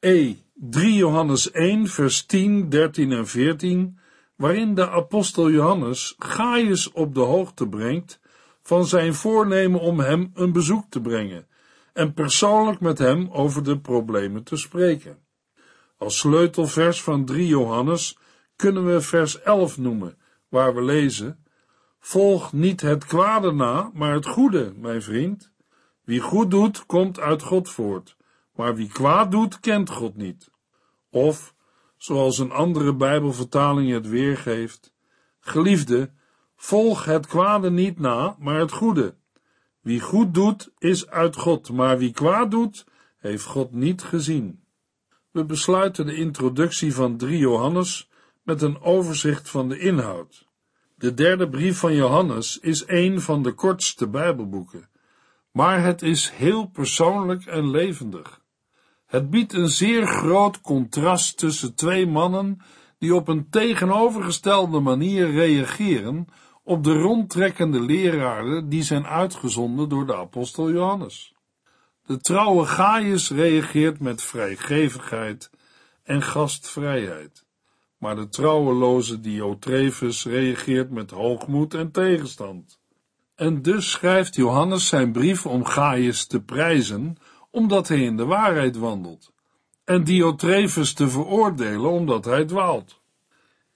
E. 0.00 0.34
3 0.54 0.94
Johannes 0.94 1.50
1 1.50 1.86
vers 1.88 2.26
10, 2.26 2.68
13 2.68 3.12
en 3.12 3.26
14, 3.26 3.98
waarin 4.36 4.74
de 4.74 4.90
apostel 4.90 5.50
Johannes 5.50 6.14
Gaius 6.18 6.92
op 6.92 7.14
de 7.14 7.20
hoogte 7.20 7.68
brengt 7.68 8.20
van 8.62 8.86
zijn 8.86 9.14
voornemen 9.14 9.80
om 9.80 10.00
hem 10.00 10.30
een 10.34 10.52
bezoek 10.52 10.84
te 10.88 11.00
brengen 11.00 11.46
en 11.94 12.12
persoonlijk 12.12 12.80
met 12.80 12.98
hem 12.98 13.28
over 13.30 13.64
de 13.64 13.80
problemen 13.80 14.42
te 14.42 14.56
spreken. 14.56 15.18
Als 15.96 16.18
sleutelvers 16.18 17.02
van 17.02 17.24
3 17.24 17.46
Johannes 17.46 18.18
kunnen 18.56 18.86
we 18.86 19.00
vers 19.00 19.40
11 19.40 19.78
noemen, 19.78 20.18
waar 20.48 20.74
we 20.74 20.82
lezen: 20.82 21.44
Volg 21.98 22.52
niet 22.52 22.80
het 22.80 23.04
kwade 23.04 23.52
na, 23.52 23.90
maar 23.92 24.12
het 24.12 24.26
goede, 24.26 24.72
mijn 24.76 25.02
vriend. 25.02 25.52
Wie 26.04 26.20
goed 26.20 26.50
doet, 26.50 26.86
komt 26.86 27.20
uit 27.20 27.42
God 27.42 27.70
voort, 27.70 28.16
maar 28.54 28.74
wie 28.74 28.88
kwaad 28.88 29.30
doet, 29.30 29.60
kent 29.60 29.90
God 29.90 30.16
niet. 30.16 30.50
Of, 31.10 31.54
zoals 31.96 32.38
een 32.38 32.52
andere 32.52 32.94
Bijbelvertaling 32.94 33.90
het 33.92 34.08
weergeeft, 34.08 34.92
geliefde, 35.40 36.12
volg 36.56 37.04
het 37.04 37.26
kwade 37.26 37.70
niet 37.70 37.98
na, 37.98 38.36
maar 38.38 38.58
het 38.58 38.72
goede. 38.72 39.16
Wie 39.84 40.00
goed 40.00 40.34
doet, 40.34 40.70
is 40.78 41.08
uit 41.10 41.36
God, 41.36 41.70
maar 41.70 41.98
wie 41.98 42.12
kwaad 42.12 42.50
doet, 42.50 42.86
heeft 43.18 43.44
God 43.44 43.72
niet 43.72 44.02
gezien. 44.02 44.64
We 45.30 45.44
besluiten 45.44 46.06
de 46.06 46.16
introductie 46.16 46.94
van 46.94 47.16
3 47.16 47.38
Johannes 47.38 48.10
met 48.42 48.62
een 48.62 48.80
overzicht 48.80 49.50
van 49.50 49.68
de 49.68 49.78
inhoud. 49.78 50.48
De 50.94 51.14
derde 51.14 51.48
brief 51.48 51.78
van 51.78 51.94
Johannes 51.94 52.58
is 52.58 52.84
een 52.86 53.20
van 53.20 53.42
de 53.42 53.52
kortste 53.52 54.08
Bijbelboeken, 54.08 54.88
maar 55.50 55.82
het 55.82 56.02
is 56.02 56.30
heel 56.30 56.66
persoonlijk 56.66 57.46
en 57.46 57.70
levendig. 57.70 58.40
Het 59.06 59.30
biedt 59.30 59.52
een 59.52 59.68
zeer 59.68 60.06
groot 60.06 60.60
contrast 60.60 61.38
tussen 61.38 61.74
twee 61.74 62.06
mannen 62.06 62.60
die 62.98 63.14
op 63.14 63.28
een 63.28 63.48
tegenovergestelde 63.50 64.80
manier 64.80 65.30
reageren 65.30 66.26
op 66.64 66.85
de 66.85 66.92
rondtrekkende 66.92 67.80
leraren 67.80 68.68
die 68.68 68.83
zijn 68.83 69.06
uitgezonden 69.06 69.88
door 69.88 70.06
de 70.06 70.16
apostel 70.16 70.71
Johannes. 70.71 71.35
De 72.06 72.18
trouwe 72.18 72.64
Gaius 72.64 73.30
reageert 73.30 74.00
met 74.00 74.23
vrijgevigheid 74.23 75.50
en 76.02 76.23
gastvrijheid, 76.23 77.44
maar 77.99 78.16
de 78.16 78.28
trouweloze 78.28 79.21
Diotrephes 79.21 80.25
reageert 80.25 80.90
met 80.90 81.11
hoogmoed 81.11 81.75
en 81.75 81.90
tegenstand. 81.90 82.78
En 83.35 83.62
dus 83.62 83.90
schrijft 83.90 84.35
Johannes 84.35 84.88
zijn 84.88 85.12
brief 85.12 85.47
om 85.47 85.64
Gaius 85.64 86.26
te 86.26 86.42
prijzen, 86.42 87.16
omdat 87.50 87.88
hij 87.88 88.00
in 88.00 88.16
de 88.16 88.25
waarheid 88.25 88.76
wandelt, 88.76 89.33
en 89.85 90.04
Diotrephes 90.04 90.92
te 90.92 91.09
veroordelen, 91.09 91.90
omdat 91.90 92.25
hij 92.25 92.44
dwaalt. 92.44 93.02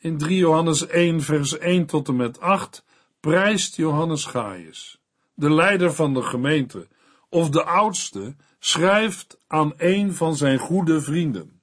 In 0.00 0.18
3 0.18 0.36
Johannes 0.36 0.86
1 0.86 1.20
vers 1.20 1.58
1 1.58 1.86
tot 1.86 2.08
en 2.08 2.16
met 2.16 2.40
8 2.40 2.84
prijst 3.20 3.76
Johannes 3.76 4.24
Gaius, 4.24 5.00
de 5.34 5.50
leider 5.50 5.94
van 5.94 6.14
de 6.14 6.22
gemeente, 6.22 6.88
of 7.28 7.50
de 7.50 7.64
oudste, 7.64 8.36
schrijft 8.58 9.38
aan 9.46 9.72
een 9.76 10.14
van 10.14 10.36
zijn 10.36 10.58
goede 10.58 11.00
vrienden. 11.00 11.60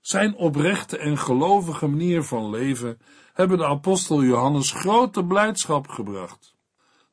Zijn 0.00 0.34
oprechte 0.34 0.98
en 0.98 1.18
gelovige 1.18 1.86
manier 1.86 2.22
van 2.22 2.50
leven 2.50 3.00
hebben 3.32 3.58
de 3.58 3.66
apostel 3.66 4.22
Johannes 4.22 4.70
grote 4.70 5.24
blijdschap 5.24 5.88
gebracht. 5.88 6.54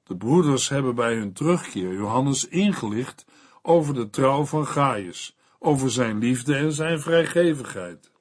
De 0.04 0.18
broeders 0.18 0.70
hebben 0.70 0.96
bij 0.96 1.16
hun 1.16 1.34
terugkeer 1.34 1.94
Johannes 1.94 2.48
ingelicht 2.48 3.26
over 3.62 3.94
de 3.94 4.10
trouw 4.10 4.46
van 4.46 4.68
Gaius, 4.68 5.38
over 5.60 5.92
zijn 5.92 6.18
liefde 6.18 6.56
en 6.56 6.72
zijn 6.72 7.00
vrijgevigheid. 7.00 8.12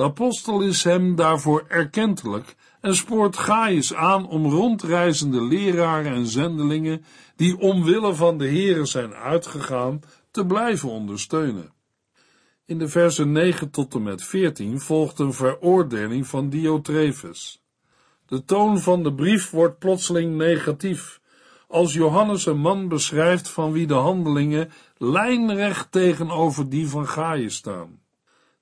De 0.00 0.06
apostel 0.06 0.60
is 0.60 0.84
hem 0.84 1.14
daarvoor 1.14 1.64
erkentelijk 1.68 2.56
en 2.80 2.96
spoort 2.96 3.36
Gaius 3.36 3.94
aan 3.94 4.28
om 4.28 4.46
rondreizende 4.46 5.42
leraren 5.42 6.12
en 6.12 6.26
zendelingen 6.26 7.04
die 7.36 7.58
omwille 7.58 8.14
van 8.14 8.38
de 8.38 8.48
Here 8.48 8.84
zijn 8.84 9.14
uitgegaan, 9.14 10.00
te 10.30 10.46
blijven 10.46 10.88
ondersteunen. 10.90 11.72
In 12.66 12.78
de 12.78 12.88
versen 12.88 13.32
9 13.32 13.70
tot 13.70 13.94
en 13.94 14.02
met 14.02 14.24
14 14.24 14.80
volgt 14.80 15.18
een 15.18 15.32
veroordeling 15.32 16.26
van 16.26 16.48
Diotrephes. 16.48 17.62
De 18.26 18.44
toon 18.44 18.80
van 18.80 19.02
de 19.02 19.14
brief 19.14 19.50
wordt 19.50 19.78
plotseling 19.78 20.36
negatief, 20.36 21.20
als 21.68 21.92
Johannes 21.92 22.46
een 22.46 22.60
man 22.60 22.88
beschrijft 22.88 23.48
van 23.48 23.72
wie 23.72 23.86
de 23.86 23.94
handelingen 23.94 24.70
lijnrecht 24.96 25.92
tegenover 25.92 26.68
die 26.68 26.88
van 26.88 27.08
Gaius 27.08 27.54
staan. 27.54 28.00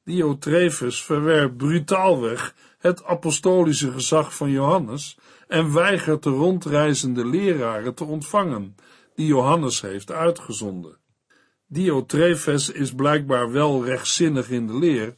Diotrephes 0.09 1.05
verwerpt 1.05 1.57
brutaalweg 1.57 2.55
het 2.79 3.05
apostolische 3.05 3.93
gezag 3.93 4.35
van 4.35 4.51
Johannes 4.51 5.19
en 5.49 5.73
weigert 5.73 6.23
de 6.23 6.31
rondreizende 6.31 7.27
leraren 7.27 7.95
te 7.95 8.05
ontvangen, 8.05 8.77
die 9.15 9.27
Johannes 9.27 9.81
heeft 9.81 10.13
uitgezonden. 10.13 10.99
Diotrephes 11.67 12.71
is 12.71 12.95
blijkbaar 12.95 13.53
wel 13.53 13.85
rechtzinnig 13.85 14.51
in 14.51 14.67
de 14.67 14.79
leer, 14.79 15.15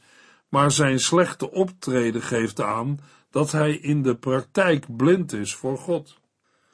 maar 0.48 0.70
zijn 0.70 1.00
slechte 1.00 1.50
optreden 1.50 2.22
geeft 2.22 2.60
aan 2.60 3.00
dat 3.30 3.52
hij 3.52 3.72
in 3.72 4.02
de 4.02 4.16
praktijk 4.16 4.96
blind 4.96 5.32
is 5.32 5.54
voor 5.54 5.78
God. 5.78 6.18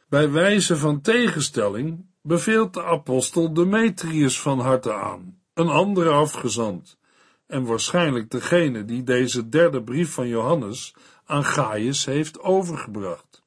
Bij 0.08 0.30
wijze 0.30 0.76
van 0.76 1.00
tegenstelling 1.00 2.06
beveelt 2.22 2.74
de 2.74 2.82
apostel 2.82 3.52
Demetrius 3.52 4.40
van 4.40 4.60
harte 4.60 4.94
aan, 4.94 5.40
een 5.54 5.68
andere 5.68 6.10
afgezant, 6.10 6.98
en 7.46 7.64
waarschijnlijk 7.64 8.30
degene 8.30 8.84
die 8.84 9.02
deze 9.02 9.48
derde 9.48 9.82
brief 9.82 10.12
van 10.12 10.28
Johannes 10.28 10.94
aan 11.24 11.44
Gaius 11.44 12.04
heeft 12.04 12.40
overgebracht. 12.40 13.44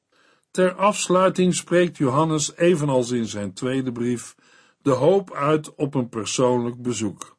Ter 0.50 0.74
afsluiting 0.74 1.54
spreekt 1.54 1.96
Johannes, 1.96 2.56
evenals 2.56 3.10
in 3.10 3.26
zijn 3.26 3.52
tweede 3.52 3.92
brief, 3.92 4.34
de 4.82 4.90
hoop 4.90 5.32
uit 5.32 5.74
op 5.74 5.94
een 5.94 6.08
persoonlijk 6.08 6.82
bezoek. 6.82 7.36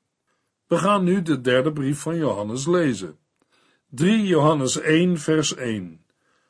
We 0.68 0.78
gaan 0.78 1.04
nu 1.04 1.22
de 1.22 1.42
derde 1.42 1.74
brief 1.74 2.00
van 2.00 2.16
Johannes 2.18 2.68
lezen. 2.68 3.18
3 3.90 4.26
Johannes 4.26 4.80
1 4.80 5.18
vers 5.18 5.56
1 5.56 6.06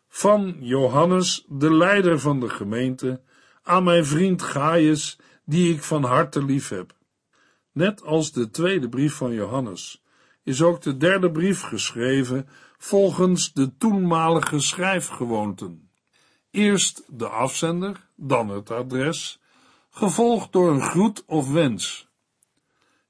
Van 0.08 0.56
Johannes, 0.60 1.46
de 1.48 1.74
leider 1.74 2.20
van 2.20 2.40
de 2.40 2.50
gemeente, 2.50 3.22
aan 3.64 3.84
mijn 3.84 4.06
vriend 4.06 4.42
Gaius, 4.42 5.20
die 5.46 5.74
ik 5.74 5.84
van 5.84 6.04
harte 6.04 6.46
lief 6.46 6.70
heb. 6.70 6.94
Net 7.72 8.04
als 8.04 8.32
de 8.32 8.50
tweede 8.50 8.90
brief 8.90 9.14
van 9.14 9.34
Johannes 9.34 10.04
is 10.44 10.62
ook 10.62 10.82
de 10.82 10.98
derde 10.98 11.32
brief 11.32 11.62
geschreven 11.62 12.48
volgens 12.78 13.54
de 13.54 13.78
toenmalige 13.78 14.60
schrijfgewoonten. 14.60 15.90
Eerst 16.52 17.04
de 17.08 17.28
afzender, 17.28 18.08
dan 18.16 18.50
het 18.50 18.72
adres, 18.72 19.42
gevolgd 19.90 20.52
door 20.52 20.72
een 20.72 20.82
groet 20.82 21.24
of 21.26 21.52
wens. 21.52 22.10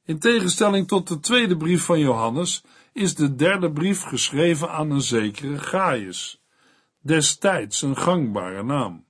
In 0.05 0.19
tegenstelling 0.19 0.87
tot 0.87 1.07
de 1.07 1.19
tweede 1.19 1.57
brief 1.57 1.83
van 1.83 1.99
Johannes 1.99 2.63
is 2.93 3.15
de 3.15 3.35
derde 3.35 3.71
brief 3.71 4.01
geschreven 4.01 4.71
aan 4.71 4.91
een 4.91 5.01
zekere 5.01 5.57
Gaius, 5.57 6.43
destijds 6.99 7.81
een 7.81 7.97
gangbare 7.97 8.63
naam. 8.63 9.05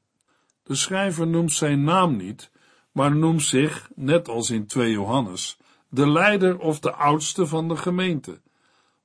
De 0.64 0.76
schrijver 0.76 1.28
noemt 1.28 1.52
zijn 1.52 1.84
naam 1.84 2.16
niet, 2.16 2.52
maar 2.92 3.16
noemt 3.16 3.44
zich, 3.44 3.90
net 3.96 4.28
als 4.28 4.50
in 4.50 4.66
2 4.66 4.92
Johannes, 4.92 5.58
de 5.90 6.10
leider 6.10 6.60
of 6.60 6.80
de 6.80 6.94
oudste 6.94 7.48
van 7.48 7.68
de 7.68 7.78
gemeente, 7.78 8.42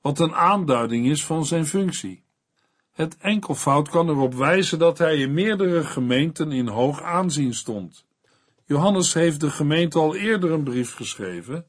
wat 0.01 0.19
een 0.19 0.35
aanduiding 0.35 1.07
is 1.07 1.25
van 1.25 1.45
zijn 1.45 1.65
functie. 1.65 2.23
Het 2.91 3.17
enkelvoud 3.17 3.89
kan 3.89 4.09
erop 4.09 4.33
wijzen 4.33 4.79
dat 4.79 4.97
hij 4.97 5.17
in 5.17 5.33
meerdere 5.33 5.83
gemeenten 5.83 6.51
in 6.51 6.67
hoog 6.67 7.01
aanzien 7.01 7.53
stond. 7.53 8.05
Johannes 8.65 9.13
heeft 9.13 9.39
de 9.39 9.49
gemeente 9.49 9.99
al 9.99 10.15
eerder 10.15 10.51
een 10.51 10.63
brief 10.63 10.93
geschreven, 10.93 11.65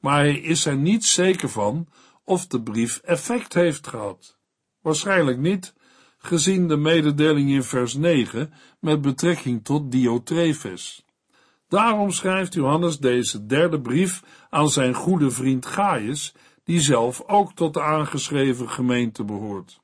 maar 0.00 0.18
hij 0.18 0.38
is 0.38 0.66
er 0.66 0.76
niet 0.76 1.04
zeker 1.04 1.48
van 1.48 1.88
of 2.24 2.46
de 2.46 2.62
brief 2.62 2.96
effect 2.96 3.54
heeft 3.54 3.86
gehad. 3.86 4.38
Waarschijnlijk 4.80 5.38
niet, 5.38 5.74
gezien 6.18 6.68
de 6.68 6.76
mededeling 6.76 7.50
in 7.50 7.62
vers 7.62 7.94
9 7.94 8.52
met 8.80 9.00
betrekking 9.00 9.64
tot 9.64 9.92
Diotrephes. 9.92 11.05
Daarom 11.68 12.10
schrijft 12.10 12.54
Johannes 12.54 12.98
deze 12.98 13.46
derde 13.46 13.80
brief 13.80 14.22
aan 14.50 14.68
zijn 14.68 14.94
goede 14.94 15.30
vriend 15.30 15.66
Gaius, 15.66 16.34
die 16.64 16.80
zelf 16.80 17.22
ook 17.26 17.52
tot 17.52 17.74
de 17.74 17.82
aangeschreven 17.82 18.70
gemeente 18.70 19.24
behoort. 19.24 19.80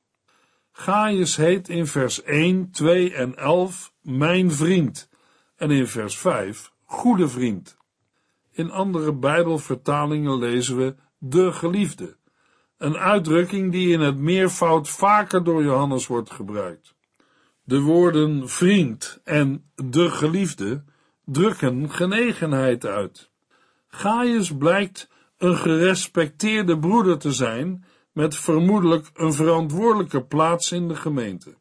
Gaius 0.71 1.35
heet 1.35 1.69
in 1.69 1.87
vers 1.87 2.23
1, 2.23 2.71
2 2.71 3.13
en 3.13 3.35
11 3.35 3.93
mijn 4.01 4.51
vriend 4.51 5.09
en 5.55 5.71
in 5.71 5.87
vers 5.87 6.17
5 6.17 6.71
goede 6.83 7.27
vriend. 7.27 7.77
In 8.51 8.71
andere 8.71 9.13
Bijbelvertalingen 9.13 10.37
lezen 10.37 10.77
we 10.77 10.95
de 11.17 11.51
geliefde, 11.51 12.17
een 12.77 12.97
uitdrukking 12.97 13.71
die 13.71 13.91
in 13.91 13.99
het 13.99 14.17
meervoud 14.17 14.89
vaker 14.89 15.43
door 15.43 15.63
Johannes 15.63 16.07
wordt 16.07 16.31
gebruikt. 16.31 16.95
De 17.63 17.79
woorden 17.79 18.49
vriend 18.49 19.19
en 19.23 19.71
de 19.75 20.09
geliefde 20.09 20.83
drukken 21.25 21.89
genegenheid 21.89 22.85
uit. 22.85 23.29
Gaius 23.87 24.57
blijkt 24.57 25.09
een 25.37 25.55
gerespecteerde 25.55 26.79
broeder 26.79 27.17
te 27.17 27.31
zijn 27.31 27.85
met 28.11 28.35
vermoedelijk 28.35 29.09
een 29.13 29.33
verantwoordelijke 29.33 30.23
plaats 30.23 30.71
in 30.71 30.87
de 30.87 30.95
gemeente. 30.95 31.55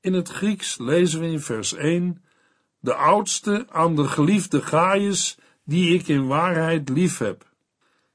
In 0.00 0.12
het 0.12 0.28
Grieks 0.28 0.78
lezen 0.78 1.20
we 1.20 1.26
in 1.26 1.40
vers 1.40 1.74
1 1.74 2.22
de 2.78 2.94
oudste 2.94 3.66
aan 3.70 3.96
de 3.96 4.04
geliefde 4.04 4.62
Gaius, 4.62 5.38
die 5.64 5.94
ik 5.94 6.08
in 6.08 6.26
waarheid 6.26 6.88
lief 6.88 7.18
heb. 7.18 7.48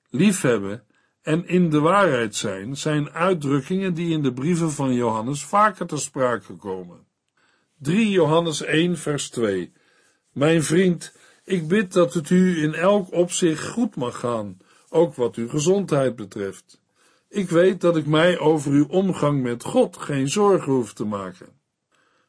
Liefhebben 0.09 0.83
en 1.21 1.47
in 1.47 1.69
de 1.69 1.79
waarheid 1.79 2.35
zijn, 2.35 2.77
zijn 2.77 3.09
uitdrukkingen 3.09 3.93
die 3.93 4.13
in 4.13 4.21
de 4.21 4.33
brieven 4.33 4.71
van 4.71 4.93
Johannes 4.93 5.43
vaker 5.43 5.87
ter 5.87 5.99
sprake 5.99 6.53
komen. 6.53 7.07
3 7.77 8.09
Johannes 8.09 8.61
1 8.61 8.97
vers 8.97 9.29
2 9.29 9.73
Mijn 10.35 10.63
vriend, 10.63 11.13
Ik 11.43 11.67
bid 11.67 11.93
dat 11.93 12.13
het 12.13 12.29
u 12.29 12.63
in 12.63 12.73
elk 12.73 13.11
opzicht 13.11 13.67
goed 13.67 13.95
mag 13.95 14.19
gaan, 14.19 14.57
ook 14.89 15.15
wat 15.15 15.35
uw 15.35 15.47
gezondheid 15.47 16.15
betreft. 16.15 16.81
Ik 17.29 17.49
weet 17.49 17.81
dat 17.81 17.97
ik 17.97 18.05
mij 18.05 18.39
over 18.39 18.71
uw 18.71 18.87
omgang 18.87 19.41
met 19.41 19.63
God 19.63 19.97
geen 19.97 20.29
zorgen 20.29 20.73
hoef 20.73 20.93
te 20.93 21.05
maken. 21.05 21.47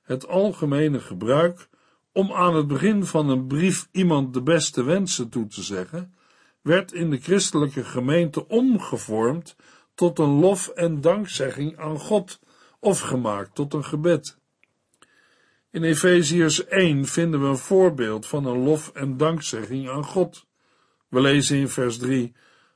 Het 0.03 0.27
algemene 0.27 1.01
gebruik 1.01 1.69
om 2.13 2.33
aan 2.33 2.55
het 2.55 2.67
begin 2.67 3.05
van 3.05 3.29
een 3.29 3.47
brief 3.47 3.89
iemand 3.93 4.35
de 4.35 4.43
beste 4.43 4.83
wensen 4.83 5.29
toe 5.29 5.47
te 5.47 5.63
zeggen, 5.63 6.15
werd 6.63 6.93
in 6.93 7.11
de 7.11 7.19
christelijke 7.19 7.85
gemeente 7.85 8.49
omgevormd 8.49 9.57
tot 9.95 10.19
een 10.19 10.41
lof 10.41 10.69
en 10.69 11.01
dankzegging 11.01 11.79
aan 11.79 11.99
God 11.99 12.41
of 12.81 13.01
gemaakt 13.01 13.55
tot 13.55 13.75
een 13.75 13.85
gebed. 13.85 14.39
In 15.77 15.85
Efeziërs 15.85 16.67
1 16.67 17.07
vinden 17.07 17.41
we 17.41 17.47
een 17.47 17.59
voorbeeld 17.59 18.27
van 18.27 18.47
een 18.47 18.59
lof 18.59 18.91
en 18.95 19.17
dankzegging 19.17 19.89
aan 19.89 20.05
God. 20.05 20.47
We 21.09 21.21
lezen 21.21 21.57
in 21.57 21.69
vers 21.69 21.99
3: 21.99 22.35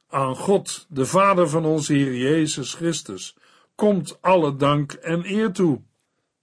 Aan 0.08 0.36
God, 0.36 0.86
de 0.88 1.06
Vader 1.06 1.48
van 1.48 1.64
onze 1.64 1.92
Heer 1.92 2.14
Jezus 2.14 2.74
Christus, 2.74 3.36
komt 3.74 4.18
alle 4.20 4.56
dank 4.56 4.92
en 4.92 5.24
eer 5.24 5.52
toe. 5.52 5.80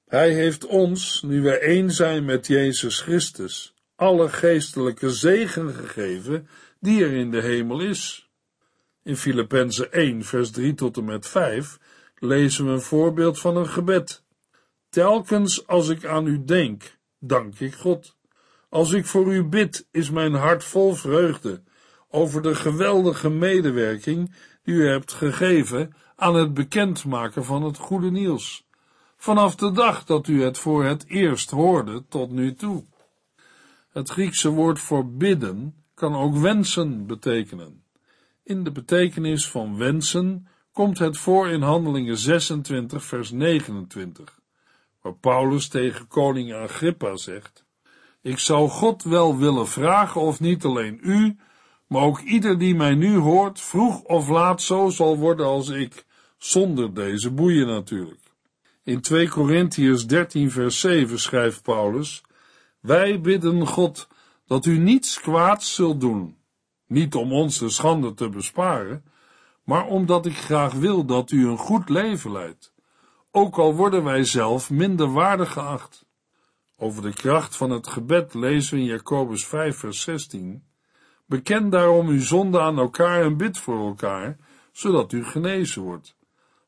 Hij 0.08 0.34
heeft 0.34 0.66
ons, 0.66 1.22
nu 1.26 1.42
wij 1.42 1.60
één 1.60 1.92
zijn 1.92 2.26
met 2.26 2.48
Jezus 2.48 3.02
Christus, 3.02 3.74
alle 3.96 4.30
geestelijke 4.30 5.12
zegen 5.12 5.74
gegeven 5.74 6.48
die 6.80 7.04
er 7.04 7.12
in 7.12 7.32
de 7.32 7.42
hemel 7.42 7.82
is. 7.82 8.30
In 9.04 9.18
Filippenzen 9.18 9.92
1, 9.92 10.24
vers 10.24 10.52
3 10.52 10.74
tot 10.74 10.98
en 10.98 11.06
met 11.06 11.28
5 11.28 11.78
lezen 12.16 12.66
we 12.66 12.72
een 12.72 12.82
voorbeeld 12.82 13.40
van 13.40 13.58
een 13.58 13.70
gebed. 13.70 14.26
Telkens 14.90 15.68
als 15.68 15.90
ik 15.90 16.06
aan 16.06 16.28
u 16.28 16.44
denk, 16.44 16.98
dank 17.20 17.60
ik 17.60 17.74
God. 17.74 18.16
Als 18.70 18.92
ik 18.92 19.06
voor 19.06 19.34
u 19.34 19.44
bid, 19.44 19.88
is 19.92 20.10
mijn 20.10 20.34
hart 20.34 20.64
vol 20.64 20.94
vreugde 20.94 21.64
over 22.10 22.42
de 22.42 22.56
geweldige 22.56 23.30
medewerking 23.30 24.36
die 24.64 24.76
u 24.76 24.88
hebt 24.88 25.14
gegeven 25.14 25.94
aan 26.16 26.36
het 26.36 26.54
bekendmaken 26.54 27.46
van 27.46 27.64
het 27.64 27.78
goede 27.78 28.12
nieuws. 28.12 28.68
Vanaf 29.18 29.56
de 29.56 29.72
dag 29.72 30.04
dat 30.04 30.28
u 30.28 30.44
het 30.44 30.58
voor 30.58 30.84
het 30.84 31.06
eerst 31.08 31.50
hoorde 31.50 32.06
tot 32.08 32.32
nu 32.32 32.54
toe. 32.54 32.86
Het 33.90 34.10
Griekse 34.10 34.50
woord 34.50 34.80
voor 34.80 35.12
bidden 35.12 35.84
kan 35.94 36.16
ook 36.16 36.36
wensen 36.36 37.06
betekenen. 37.06 37.84
In 38.44 38.64
de 38.64 38.72
betekenis 38.72 39.50
van 39.50 39.78
wensen 39.78 40.48
komt 40.72 41.00
het 41.00 41.18
voor 41.18 41.48
in 41.48 41.62
Handelingen 41.62 42.18
26, 42.18 43.04
vers 43.04 43.32
29, 43.32 44.37
Paulus 45.14 45.68
tegen 45.68 46.08
koning 46.08 46.54
Agrippa 46.54 47.16
zegt: 47.16 47.66
Ik 48.22 48.40
zou 48.40 48.70
God 48.70 49.04
wel 49.04 49.38
willen 49.38 49.68
vragen 49.68 50.22
of 50.22 50.40
niet 50.40 50.64
alleen 50.66 51.00
u, 51.02 51.38
maar 51.88 52.02
ook 52.02 52.20
ieder 52.20 52.58
die 52.58 52.76
mij 52.76 52.96
nu 52.96 53.18
hoort, 53.18 53.62
vroeg 53.62 54.02
of 54.02 54.30
laat 54.30 54.62
zo 54.62 54.90
zal 54.90 55.18
worden 55.18 55.46
als 55.46 55.70
ik, 55.70 56.06
zonder 56.38 56.94
deze 56.94 57.32
boeien 57.32 57.68
natuurlijk. 57.68 58.28
In 58.84 59.02
2 59.02 59.30
Korintiërs 59.30 60.08
13, 60.08 60.52
vers 60.52 60.80
7 60.80 61.20
schrijft 61.20 61.62
Paulus: 61.62 62.22
Wij 62.80 63.22
bidden 63.22 63.68
God 63.68 64.08
dat 64.46 64.66
u 64.66 64.78
niets 64.78 65.20
kwaads 65.20 65.76
zult 65.76 66.02
doen, 66.02 66.38
niet 66.88 67.16
om 67.16 67.34
ons 67.34 67.60
de 67.60 67.70
schande 67.70 68.14
te 68.14 68.30
besparen, 68.30 69.04
maar 69.64 69.86
omdat 69.86 70.26
ik 70.26 70.38
graag 70.38 70.74
wil 70.74 71.06
dat 71.06 71.32
u 71.32 71.48
een 71.48 71.58
goed 71.58 71.90
leven 71.90 72.32
leidt, 72.32 72.74
ook 73.32 73.58
al 73.58 73.76
worden 73.76 74.04
wij 74.04 74.24
zelf 74.24 74.70
minder 74.70 75.12
waardig 75.14 75.52
geacht. 75.52 76.06
Over 76.78 77.02
de 77.02 77.14
kracht 77.14 77.56
van 77.56 77.70
het 77.70 77.88
gebed 77.88 78.34
lezen 78.34 78.76
we 78.76 78.82
in 78.82 78.88
Jacobus 78.88 79.46
5, 79.46 79.78
vers 79.78 80.02
16. 80.02 80.64
Beken 81.26 81.70
daarom 81.70 82.08
uw 82.08 82.22
zonde 82.22 82.60
aan 82.60 82.78
elkaar 82.78 83.22
en 83.22 83.38
bid 83.38 83.58
voor 83.58 83.88
elkaar, 83.88 84.38
zodat 84.72 85.12
u 85.12 85.24
genezen 85.24 85.82
wordt. 85.82 86.16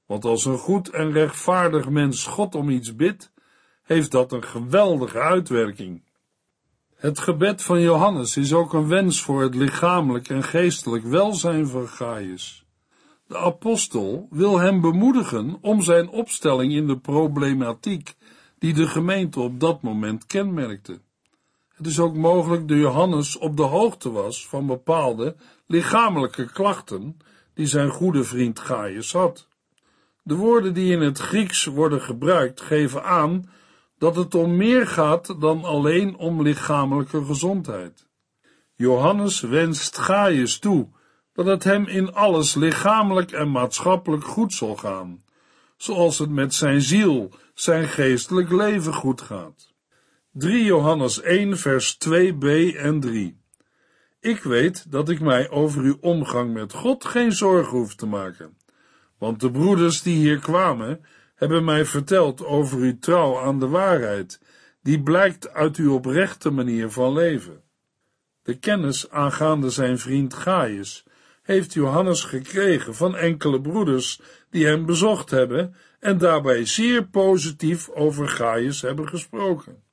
Want 0.05 0.25
als 0.25 0.45
een 0.45 0.57
goed 0.57 0.89
en 0.89 1.11
rechtvaardig 1.11 1.89
mens 1.89 2.25
God 2.25 2.55
om 2.55 2.69
iets 2.69 2.95
bidt, 2.95 3.31
heeft 3.83 4.11
dat 4.11 4.31
een 4.31 4.43
geweldige 4.43 5.19
uitwerking. 5.19 6.03
Het 6.95 7.19
gebed 7.19 7.63
van 7.63 7.81
Johannes 7.81 8.37
is 8.37 8.53
ook 8.53 8.73
een 8.73 8.87
wens 8.87 9.21
voor 9.21 9.41
het 9.41 9.55
lichamelijk 9.55 10.29
en 10.29 10.43
geestelijk 10.43 11.03
welzijn 11.03 11.67
van 11.67 11.87
Gaius. 11.87 12.65
De 13.29 13.37
apostel 13.37 14.27
wil 14.29 14.59
hem 14.59 14.81
bemoedigen 14.81 15.57
om 15.61 15.81
zijn 15.81 16.09
opstelling 16.09 16.73
in 16.73 16.87
de 16.87 16.97
problematiek 16.97 18.15
die 18.59 18.73
de 18.73 18.87
gemeente 18.87 19.39
op 19.39 19.59
dat 19.59 19.81
moment 19.81 20.25
kenmerkte. 20.25 20.99
Het 21.75 21.87
is 21.87 21.99
ook 21.99 22.15
mogelijk 22.15 22.67
dat 22.67 22.77
Johannes 22.77 23.37
op 23.37 23.57
de 23.57 23.63
hoogte 23.63 24.11
was 24.11 24.47
van 24.47 24.65
bepaalde 24.65 25.35
lichamelijke 25.65 26.51
klachten 26.51 27.17
die 27.53 27.65
zijn 27.65 27.89
goede 27.89 28.23
vriend 28.23 28.59
Gaius 28.59 29.13
had. 29.13 29.47
De 30.23 30.35
woorden 30.35 30.73
die 30.73 30.91
in 30.91 31.01
het 31.01 31.17
Grieks 31.17 31.65
worden 31.65 32.01
gebruikt 32.01 32.61
geven 32.61 33.03
aan 33.03 33.49
dat 33.97 34.15
het 34.15 34.35
om 34.35 34.57
meer 34.57 34.87
gaat 34.87 35.41
dan 35.41 35.63
alleen 35.63 36.17
om 36.17 36.41
lichamelijke 36.41 37.25
gezondheid. 37.25 38.07
Johannes 38.75 39.41
wenst 39.41 39.97
Gaius 39.97 40.59
toe 40.59 40.87
dat 41.39 41.47
het 41.47 41.63
hem 41.63 41.87
in 41.87 42.13
alles 42.13 42.55
lichamelijk 42.55 43.31
en 43.31 43.51
maatschappelijk 43.51 44.23
goed 44.23 44.53
zal 44.53 44.75
gaan, 44.75 45.23
zoals 45.77 46.17
het 46.17 46.29
met 46.29 46.53
zijn 46.53 46.81
ziel, 46.81 47.31
zijn 47.53 47.87
geestelijk 47.87 48.51
leven 48.51 48.93
goed 48.93 49.21
gaat. 49.21 49.73
3 50.31 50.63
Johannes 50.63 51.21
1 51.21 51.57
vers 51.57 51.97
2b 52.07 52.45
en 52.75 52.99
3 52.99 53.41
Ik 54.19 54.43
weet 54.43 54.91
dat 54.91 55.09
ik 55.09 55.19
mij 55.19 55.49
over 55.49 55.83
uw 55.83 55.97
omgang 56.01 56.53
met 56.53 56.73
God 56.73 57.05
geen 57.05 57.31
zorgen 57.31 57.77
hoef 57.77 57.95
te 57.95 58.05
maken, 58.05 58.57
want 59.17 59.39
de 59.39 59.51
broeders 59.51 60.01
die 60.01 60.15
hier 60.15 60.39
kwamen, 60.39 61.05
hebben 61.35 61.63
mij 61.63 61.85
verteld 61.85 62.45
over 62.45 62.79
uw 62.79 62.99
trouw 62.99 63.39
aan 63.39 63.59
de 63.59 63.67
waarheid, 63.67 64.41
die 64.81 65.03
blijkt 65.03 65.53
uit 65.53 65.75
uw 65.75 65.93
oprechte 65.93 66.49
manier 66.49 66.89
van 66.89 67.13
leven. 67.13 67.61
De 68.43 68.57
kennis 68.57 69.09
aangaande 69.09 69.69
zijn 69.69 69.99
vriend 69.99 70.33
Gaius 70.33 71.07
heeft 71.49 71.73
Johannes 71.73 72.23
gekregen 72.23 72.95
van 72.95 73.15
enkele 73.15 73.61
broeders 73.61 74.21
die 74.49 74.65
hem 74.65 74.85
bezocht 74.85 75.29
hebben 75.29 75.75
en 75.99 76.17
daarbij 76.17 76.65
zeer 76.65 77.07
positief 77.07 77.89
over 77.89 78.27
Gaius 78.27 78.81
hebben 78.81 79.07
gesproken. 79.07 79.83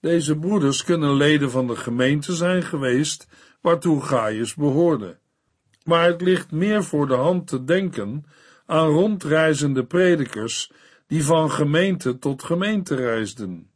Deze 0.00 0.38
broeders 0.38 0.84
kunnen 0.84 1.14
leden 1.14 1.50
van 1.50 1.66
de 1.66 1.76
gemeente 1.76 2.34
zijn 2.34 2.62
geweest 2.62 3.28
waartoe 3.60 4.02
Gaius 4.02 4.54
behoorde. 4.54 5.18
Maar 5.84 6.06
het 6.06 6.20
ligt 6.20 6.50
meer 6.50 6.84
voor 6.84 7.06
de 7.06 7.14
hand 7.14 7.46
te 7.46 7.64
denken 7.64 8.24
aan 8.66 8.88
rondreizende 8.88 9.84
predikers 9.84 10.72
die 11.06 11.24
van 11.24 11.50
gemeente 11.50 12.18
tot 12.18 12.42
gemeente 12.42 12.94
reisden. 12.94 13.70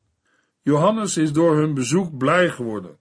Johannes 0.63 1.17
is 1.17 1.33
door 1.33 1.57
hun 1.57 1.75
bezoek 1.75 2.17
blij 2.17 2.49
geworden. 2.49 2.99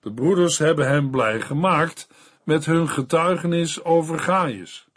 De 0.00 0.12
broeders 0.12 0.58
hebben 0.58 0.88
hem 0.88 1.10
blij 1.10 1.40
gemaakt 1.40 2.08
met 2.46 2.64
hun 2.64 2.88
getuigenis 2.88 3.84
over 3.84 4.18
Gaius. 4.18 4.88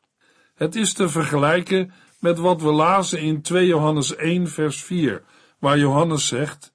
Het 0.56 0.76
is 0.76 0.94
te 0.94 1.10
vergelijken 1.10 1.92
met 2.20 2.40
wat 2.40 2.62
we 2.62 2.72
lazen 2.72 3.20
in 3.20 3.42
2 3.42 3.66
Johannes 3.66 4.16
1 4.16 4.48
vers 4.48 4.84
4, 4.84 5.24
waar 5.60 5.78
Johannes 5.78 6.28
zegt, 6.28 6.74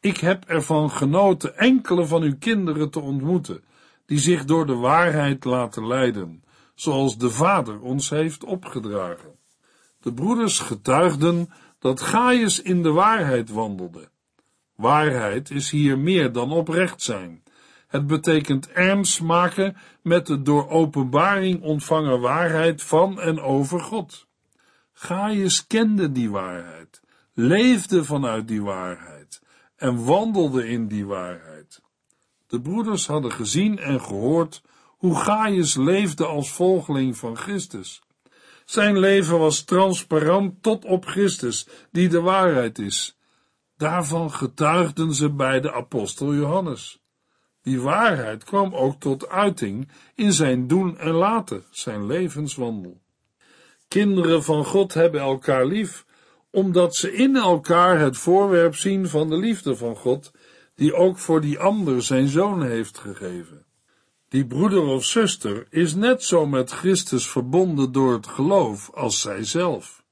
Ik 0.00 0.16
heb 0.16 0.44
ervan 0.44 0.90
genoten 0.90 1.56
enkele 1.56 2.06
van 2.06 2.22
uw 2.22 2.36
kinderen 2.38 2.90
te 2.90 3.00
ontmoeten, 3.00 3.64
die 4.06 4.18
zich 4.18 4.44
door 4.44 4.66
de 4.66 4.74
waarheid 4.74 5.44
laten 5.44 5.86
leiden, 5.86 6.44
zoals 6.74 7.18
de 7.18 7.30
Vader 7.30 7.80
ons 7.80 8.10
heeft 8.10 8.44
opgedragen. 8.44 9.36
De 10.00 10.12
broeders 10.12 10.58
getuigden 10.58 11.52
dat 11.78 12.00
Gaius 12.00 12.62
in 12.62 12.82
de 12.82 12.90
waarheid 12.90 13.50
wandelde. 13.50 14.10
Waarheid 14.76 15.50
is 15.50 15.70
hier 15.70 15.98
meer 15.98 16.32
dan 16.32 16.52
oprecht 16.52 17.02
zijn. 17.02 17.42
Het 17.90 18.06
betekent 18.06 18.68
ernst 18.68 19.20
maken 19.20 19.76
met 20.02 20.26
de 20.26 20.42
door 20.42 20.68
openbaring 20.68 21.62
ontvangen 21.62 22.20
waarheid 22.20 22.82
van 22.82 23.20
en 23.20 23.40
over 23.40 23.80
God. 23.80 24.26
Gaius 24.92 25.66
kende 25.66 26.12
die 26.12 26.30
waarheid, 26.30 27.00
leefde 27.34 28.04
vanuit 28.04 28.48
die 28.48 28.62
waarheid 28.62 29.42
en 29.76 30.04
wandelde 30.04 30.68
in 30.68 30.86
die 30.86 31.06
waarheid. 31.06 31.82
De 32.46 32.60
broeders 32.60 33.06
hadden 33.06 33.32
gezien 33.32 33.78
en 33.78 34.00
gehoord 34.00 34.62
hoe 34.86 35.16
Gaius 35.16 35.76
leefde 35.76 36.26
als 36.26 36.52
volgeling 36.52 37.16
van 37.16 37.36
Christus. 37.36 38.02
Zijn 38.64 38.98
leven 38.98 39.38
was 39.38 39.64
transparant 39.64 40.62
tot 40.62 40.84
op 40.84 41.04
Christus, 41.04 41.68
die 41.92 42.08
de 42.08 42.20
waarheid 42.20 42.78
is. 42.78 43.18
Daarvan 43.76 44.32
getuigden 44.32 45.14
ze 45.14 45.30
bij 45.30 45.60
de 45.60 45.72
apostel 45.72 46.34
Johannes. 46.34 46.99
Die 47.70 47.80
waarheid 47.80 48.44
kwam 48.44 48.74
ook 48.74 49.00
tot 49.00 49.28
uiting 49.28 49.88
in 50.14 50.32
zijn 50.32 50.66
doen 50.66 50.98
en 50.98 51.12
laten, 51.12 51.64
zijn 51.70 52.06
levenswandel. 52.06 53.00
Kinderen 53.88 54.42
van 54.42 54.64
God 54.64 54.94
hebben 54.94 55.20
elkaar 55.20 55.66
lief, 55.66 56.04
omdat 56.50 56.96
ze 56.96 57.12
in 57.12 57.36
elkaar 57.36 57.98
het 57.98 58.16
voorwerp 58.16 58.74
zien 58.74 59.08
van 59.08 59.28
de 59.28 59.36
liefde 59.36 59.76
van 59.76 59.96
God, 59.96 60.32
die 60.74 60.94
ook 60.94 61.18
voor 61.18 61.40
die 61.40 61.58
ander 61.58 62.02
zijn 62.02 62.28
zoon 62.28 62.62
heeft 62.62 62.98
gegeven. 62.98 63.64
Die 64.28 64.46
broeder 64.46 64.82
of 64.82 65.04
zuster 65.04 65.66
is 65.68 65.94
net 65.94 66.22
zo 66.22 66.46
met 66.46 66.70
Christus 66.70 67.28
verbonden 67.28 67.92
door 67.92 68.12
het 68.12 68.26
geloof 68.26 68.90
als 68.94 69.20
zij 69.20 69.44
zelf. 69.44 70.02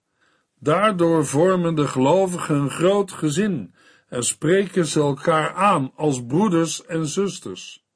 Daardoor 0.58 1.26
vormen 1.26 1.74
de 1.74 1.88
gelovigen 1.88 2.56
een 2.56 2.70
groot 2.70 3.12
gezin 3.12 3.74
en 4.08 4.24
spreken 4.24 4.86
ze 4.86 5.00
elkaar 5.00 5.54
aan 5.54 5.92
als 5.96 6.24
broeders 6.26 6.86
en 6.86 7.06
zusters. 7.06 7.86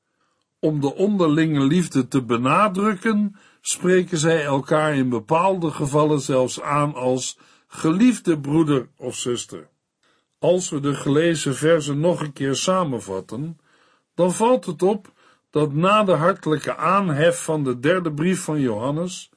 Om 0.58 0.80
de 0.80 0.94
onderlinge 0.94 1.64
liefde 1.64 2.08
te 2.08 2.22
benadrukken, 2.22 3.36
spreken 3.60 4.18
zij 4.18 4.44
elkaar 4.44 4.94
in 4.94 5.08
bepaalde 5.08 5.70
gevallen 5.70 6.20
zelfs 6.20 6.60
aan 6.60 6.94
als 6.94 7.38
geliefde 7.66 8.40
broeder 8.40 8.88
of 8.96 9.16
zuster. 9.16 9.68
Als 10.38 10.70
we 10.70 10.80
de 10.80 10.94
gelezen 10.94 11.54
versen 11.54 12.00
nog 12.00 12.20
een 12.20 12.32
keer 12.32 12.54
samenvatten, 12.54 13.58
dan 14.14 14.32
valt 14.32 14.66
het 14.66 14.82
op 14.82 15.12
dat 15.50 15.72
na 15.72 16.04
de 16.04 16.12
hartelijke 16.12 16.76
aanhef 16.76 17.44
van 17.44 17.64
de 17.64 17.78
derde 17.78 18.12
brief 18.12 18.40
van 18.40 18.60
Johannes, 18.60 19.30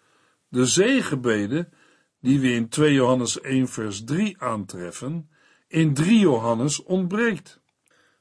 de 0.48 0.66
zegenbeden, 0.66 1.74
die 2.22 2.40
we 2.40 2.52
in 2.52 2.70
2 2.70 2.94
Johannes 2.94 3.42
1 3.42 3.68
vers 3.68 4.04
3 4.04 4.36
aantreffen, 4.42 5.30
in 5.68 5.94
3 5.94 6.20
Johannes 6.20 6.84
ontbreekt. 6.84 7.60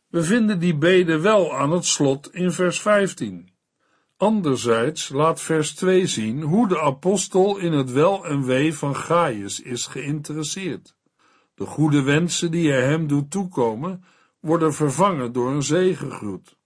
We 0.09 0.23
vinden 0.23 0.59
die 0.59 0.77
beden 0.77 1.23
wel 1.23 1.57
aan 1.57 1.71
het 1.71 1.85
slot 1.85 2.35
in 2.35 2.53
vers 2.53 2.81
15. 2.81 3.53
Anderzijds 4.17 5.09
laat 5.09 5.41
vers 5.41 5.75
2 5.75 6.07
zien 6.07 6.43
hoe 6.43 6.69
de 6.69 6.81
apostel 6.81 7.57
in 7.57 7.73
het 7.73 7.93
wel 7.93 8.27
en 8.27 8.45
wee 8.45 8.75
van 8.75 8.97
Gaius 8.97 9.61
is 9.61 9.87
geïnteresseerd. 9.87 10.97
De 11.55 11.67
goede 11.67 12.03
wensen 12.03 12.51
die 12.51 12.71
hij 12.71 12.83
hem 12.83 13.07
doet 13.07 13.31
toekomen, 13.31 14.05
worden 14.41 14.75
vervangen 14.75 15.33
door 15.33 15.51
een 15.51 15.63
zegengroet. 15.63 16.57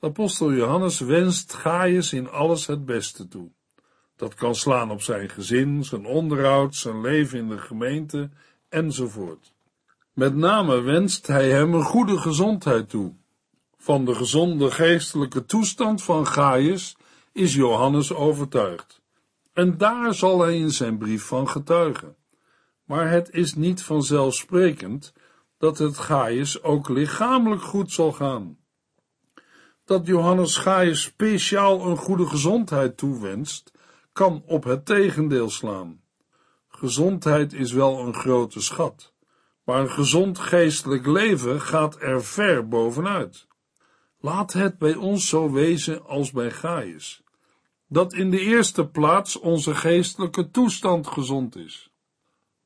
Apostel 0.00 0.52
Johannes 0.52 1.00
wenst 1.00 1.54
Gaius 1.54 2.12
in 2.12 2.30
alles 2.30 2.66
het 2.66 2.84
beste 2.84 3.28
toe. 3.28 3.50
Dat 4.16 4.34
kan 4.34 4.54
slaan 4.54 4.90
op 4.90 5.02
zijn 5.02 5.28
gezin, 5.28 5.84
zijn 5.84 6.06
onderhoud, 6.06 6.74
zijn 6.74 7.00
leven 7.00 7.38
in 7.38 7.48
de 7.48 7.58
gemeente 7.58 8.30
enzovoort. 8.68 9.51
Met 10.12 10.36
name 10.36 10.80
wenst 10.80 11.26
hij 11.26 11.50
hem 11.50 11.74
een 11.74 11.84
goede 11.84 12.18
gezondheid 12.18 12.88
toe. 12.88 13.14
Van 13.76 14.04
de 14.04 14.14
gezonde 14.14 14.70
geestelijke 14.70 15.44
toestand 15.44 16.02
van 16.02 16.26
Gaius 16.26 16.96
is 17.32 17.54
Johannes 17.54 18.12
overtuigd. 18.12 19.00
En 19.52 19.78
daar 19.78 20.14
zal 20.14 20.40
hij 20.40 20.58
in 20.58 20.70
zijn 20.70 20.98
brief 20.98 21.24
van 21.24 21.48
getuigen. 21.48 22.16
Maar 22.84 23.10
het 23.10 23.30
is 23.30 23.54
niet 23.54 23.82
vanzelfsprekend 23.82 25.12
dat 25.58 25.78
het 25.78 25.98
Gaius 25.98 26.62
ook 26.62 26.88
lichamelijk 26.88 27.62
goed 27.62 27.92
zal 27.92 28.12
gaan. 28.12 28.58
Dat 29.84 30.06
Johannes 30.06 30.56
Gaius 30.56 31.02
speciaal 31.02 31.86
een 31.86 31.96
goede 31.96 32.26
gezondheid 32.26 32.96
toewenst, 32.96 33.72
kan 34.12 34.42
op 34.46 34.64
het 34.64 34.86
tegendeel 34.86 35.50
slaan. 35.50 36.00
Gezondheid 36.68 37.52
is 37.52 37.72
wel 37.72 37.98
een 37.98 38.14
grote 38.14 38.60
schat, 38.60 39.11
maar 39.64 39.80
een 39.80 39.90
gezond 39.90 40.38
geestelijk 40.38 41.06
leven 41.06 41.60
gaat 41.60 42.02
er 42.02 42.24
ver 42.24 42.68
bovenuit. 42.68 43.46
Laat 44.20 44.52
het 44.52 44.78
bij 44.78 44.94
ons 44.94 45.28
zo 45.28 45.50
wezen 45.50 46.06
als 46.06 46.30
bij 46.30 46.50
Gaius, 46.50 47.22
dat 47.88 48.12
in 48.12 48.30
de 48.30 48.40
eerste 48.40 48.86
plaats 48.86 49.38
onze 49.38 49.74
geestelijke 49.74 50.50
toestand 50.50 51.06
gezond 51.06 51.56
is. 51.56 51.90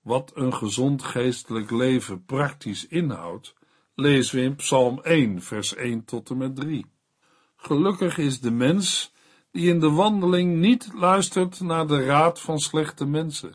Wat 0.00 0.32
een 0.34 0.54
gezond 0.54 1.02
geestelijk 1.02 1.70
leven 1.70 2.24
praktisch 2.24 2.86
inhoudt, 2.86 3.54
lezen 3.94 4.36
we 4.36 4.42
in 4.42 4.56
Psalm 4.56 5.00
1, 5.02 5.42
vers 5.42 5.74
1 5.74 6.04
tot 6.04 6.30
en 6.30 6.36
met 6.36 6.56
3. 6.56 6.86
Gelukkig 7.56 8.18
is 8.18 8.40
de 8.40 8.50
mens 8.50 9.12
die 9.50 9.68
in 9.68 9.80
de 9.80 9.90
wandeling 9.90 10.56
niet 10.56 10.90
luistert 10.94 11.60
naar 11.60 11.86
de 11.86 12.04
raad 12.04 12.40
van 12.40 12.58
slechte 12.58 13.06
mensen, 13.06 13.54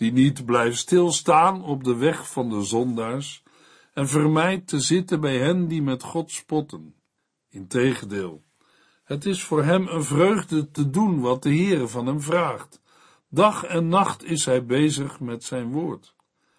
die 0.00 0.12
niet 0.12 0.44
blijft 0.44 0.78
stilstaan 0.78 1.64
op 1.64 1.84
de 1.84 1.96
weg 1.96 2.30
van 2.30 2.50
de 2.50 2.62
zondaars 2.62 3.42
en 3.94 4.08
vermijdt 4.08 4.68
te 4.68 4.80
zitten 4.80 5.20
bij 5.20 5.38
hen 5.38 5.68
die 5.68 5.82
met 5.82 6.02
God 6.02 6.30
spotten. 6.30 6.94
Integendeel, 7.50 8.42
het 9.04 9.26
is 9.26 9.42
voor 9.42 9.64
hem 9.64 9.86
een 9.88 10.04
vreugde 10.04 10.70
te 10.70 10.90
doen 10.90 11.20
wat 11.20 11.42
de 11.42 11.48
Heere 11.48 11.88
van 11.88 12.06
hem 12.06 12.20
vraagt. 12.20 12.80
Dag 13.28 13.64
en 13.64 13.88
nacht 13.88 14.24
is 14.24 14.44
hij 14.44 14.64
bezig 14.64 15.20
met 15.20 15.44
zijn 15.44 15.72
woord. 15.72 16.14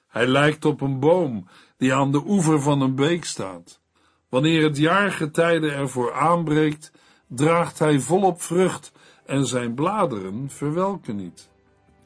Hij 0.07 0.27
lijkt 0.27 0.65
op 0.65 0.81
een 0.81 0.99
boom 0.99 1.47
die 1.77 1.93
aan 1.93 2.11
de 2.11 2.23
oever 2.25 2.61
van 2.61 2.81
een 2.81 2.95
beek 2.95 3.25
staat. 3.25 3.81
Wanneer 4.29 4.63
het 4.63 4.77
jaargetijde 4.77 5.71
ervoor 5.71 6.13
aanbreekt, 6.13 6.91
draagt 7.27 7.79
hij 7.79 7.99
volop 7.99 8.41
vrucht 8.41 8.91
en 9.25 9.45
zijn 9.45 9.73
bladeren 9.73 10.49
verwelken 10.49 11.15
niet. 11.15 11.49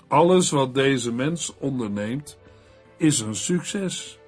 Alles 0.08 0.50
wat 0.50 0.74
deze 0.74 1.12
mens 1.12 1.54
onderneemt, 1.60 2.38
is 2.98 3.20
een 3.20 3.36
succes. 3.36 4.20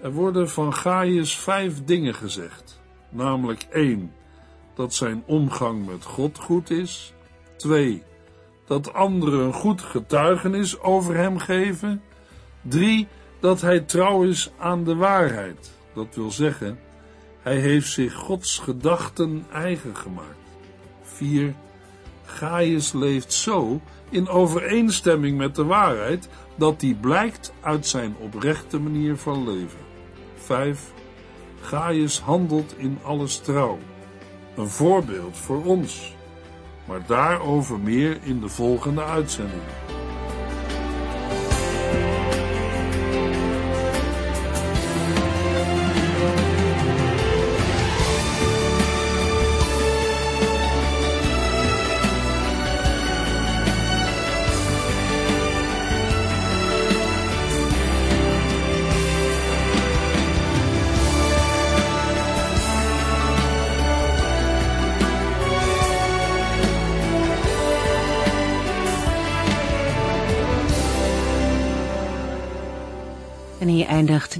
Er 0.00 0.12
worden 0.12 0.50
van 0.50 0.74
Gaius 0.74 1.36
vijf 1.36 1.84
dingen 1.84 2.14
gezegd, 2.14 2.80
namelijk 3.10 3.66
één, 3.70 4.12
dat 4.74 4.94
zijn 4.94 5.22
omgang 5.26 5.86
met 5.86 6.04
God 6.04 6.38
goed 6.38 6.70
is, 6.70 7.12
twee, 7.56 8.02
dat 8.66 8.92
anderen 8.92 9.40
een 9.40 9.52
goed 9.52 9.80
getuigenis 9.80 10.80
over 10.80 11.16
hem 11.16 11.38
geven, 11.38 12.02
drie, 12.62 13.08
dat 13.40 13.60
hij 13.60 13.80
trouw 13.80 14.22
is 14.22 14.50
aan 14.58 14.84
de 14.84 14.94
waarheid, 14.94 15.72
dat 15.94 16.14
wil 16.14 16.30
zeggen, 16.30 16.78
hij 17.42 17.58
heeft 17.58 17.90
zich 17.90 18.14
Gods 18.14 18.58
gedachten 18.58 19.46
eigen 19.52 19.96
gemaakt. 19.96 20.36
4. 21.02 21.54
Gaius 22.24 22.92
leeft 22.92 23.32
zo 23.32 23.80
in 24.12 24.28
overeenstemming 24.28 25.38
met 25.38 25.54
de 25.54 25.64
waarheid 25.64 26.28
dat 26.56 26.80
die 26.80 26.94
blijkt 26.94 27.52
uit 27.60 27.86
zijn 27.86 28.16
oprechte 28.18 28.78
manier 28.78 29.16
van 29.16 29.50
leven. 29.50 29.78
5. 30.34 30.92
Gaius 31.60 32.20
handelt 32.20 32.74
in 32.78 32.98
alles 33.02 33.38
trouw. 33.38 33.78
Een 34.56 34.68
voorbeeld 34.68 35.36
voor 35.36 35.64
ons. 35.64 36.14
Maar 36.84 37.06
daarover 37.06 37.78
meer 37.78 38.18
in 38.22 38.40
de 38.40 38.48
volgende 38.48 39.04
uitzending. 39.04 39.62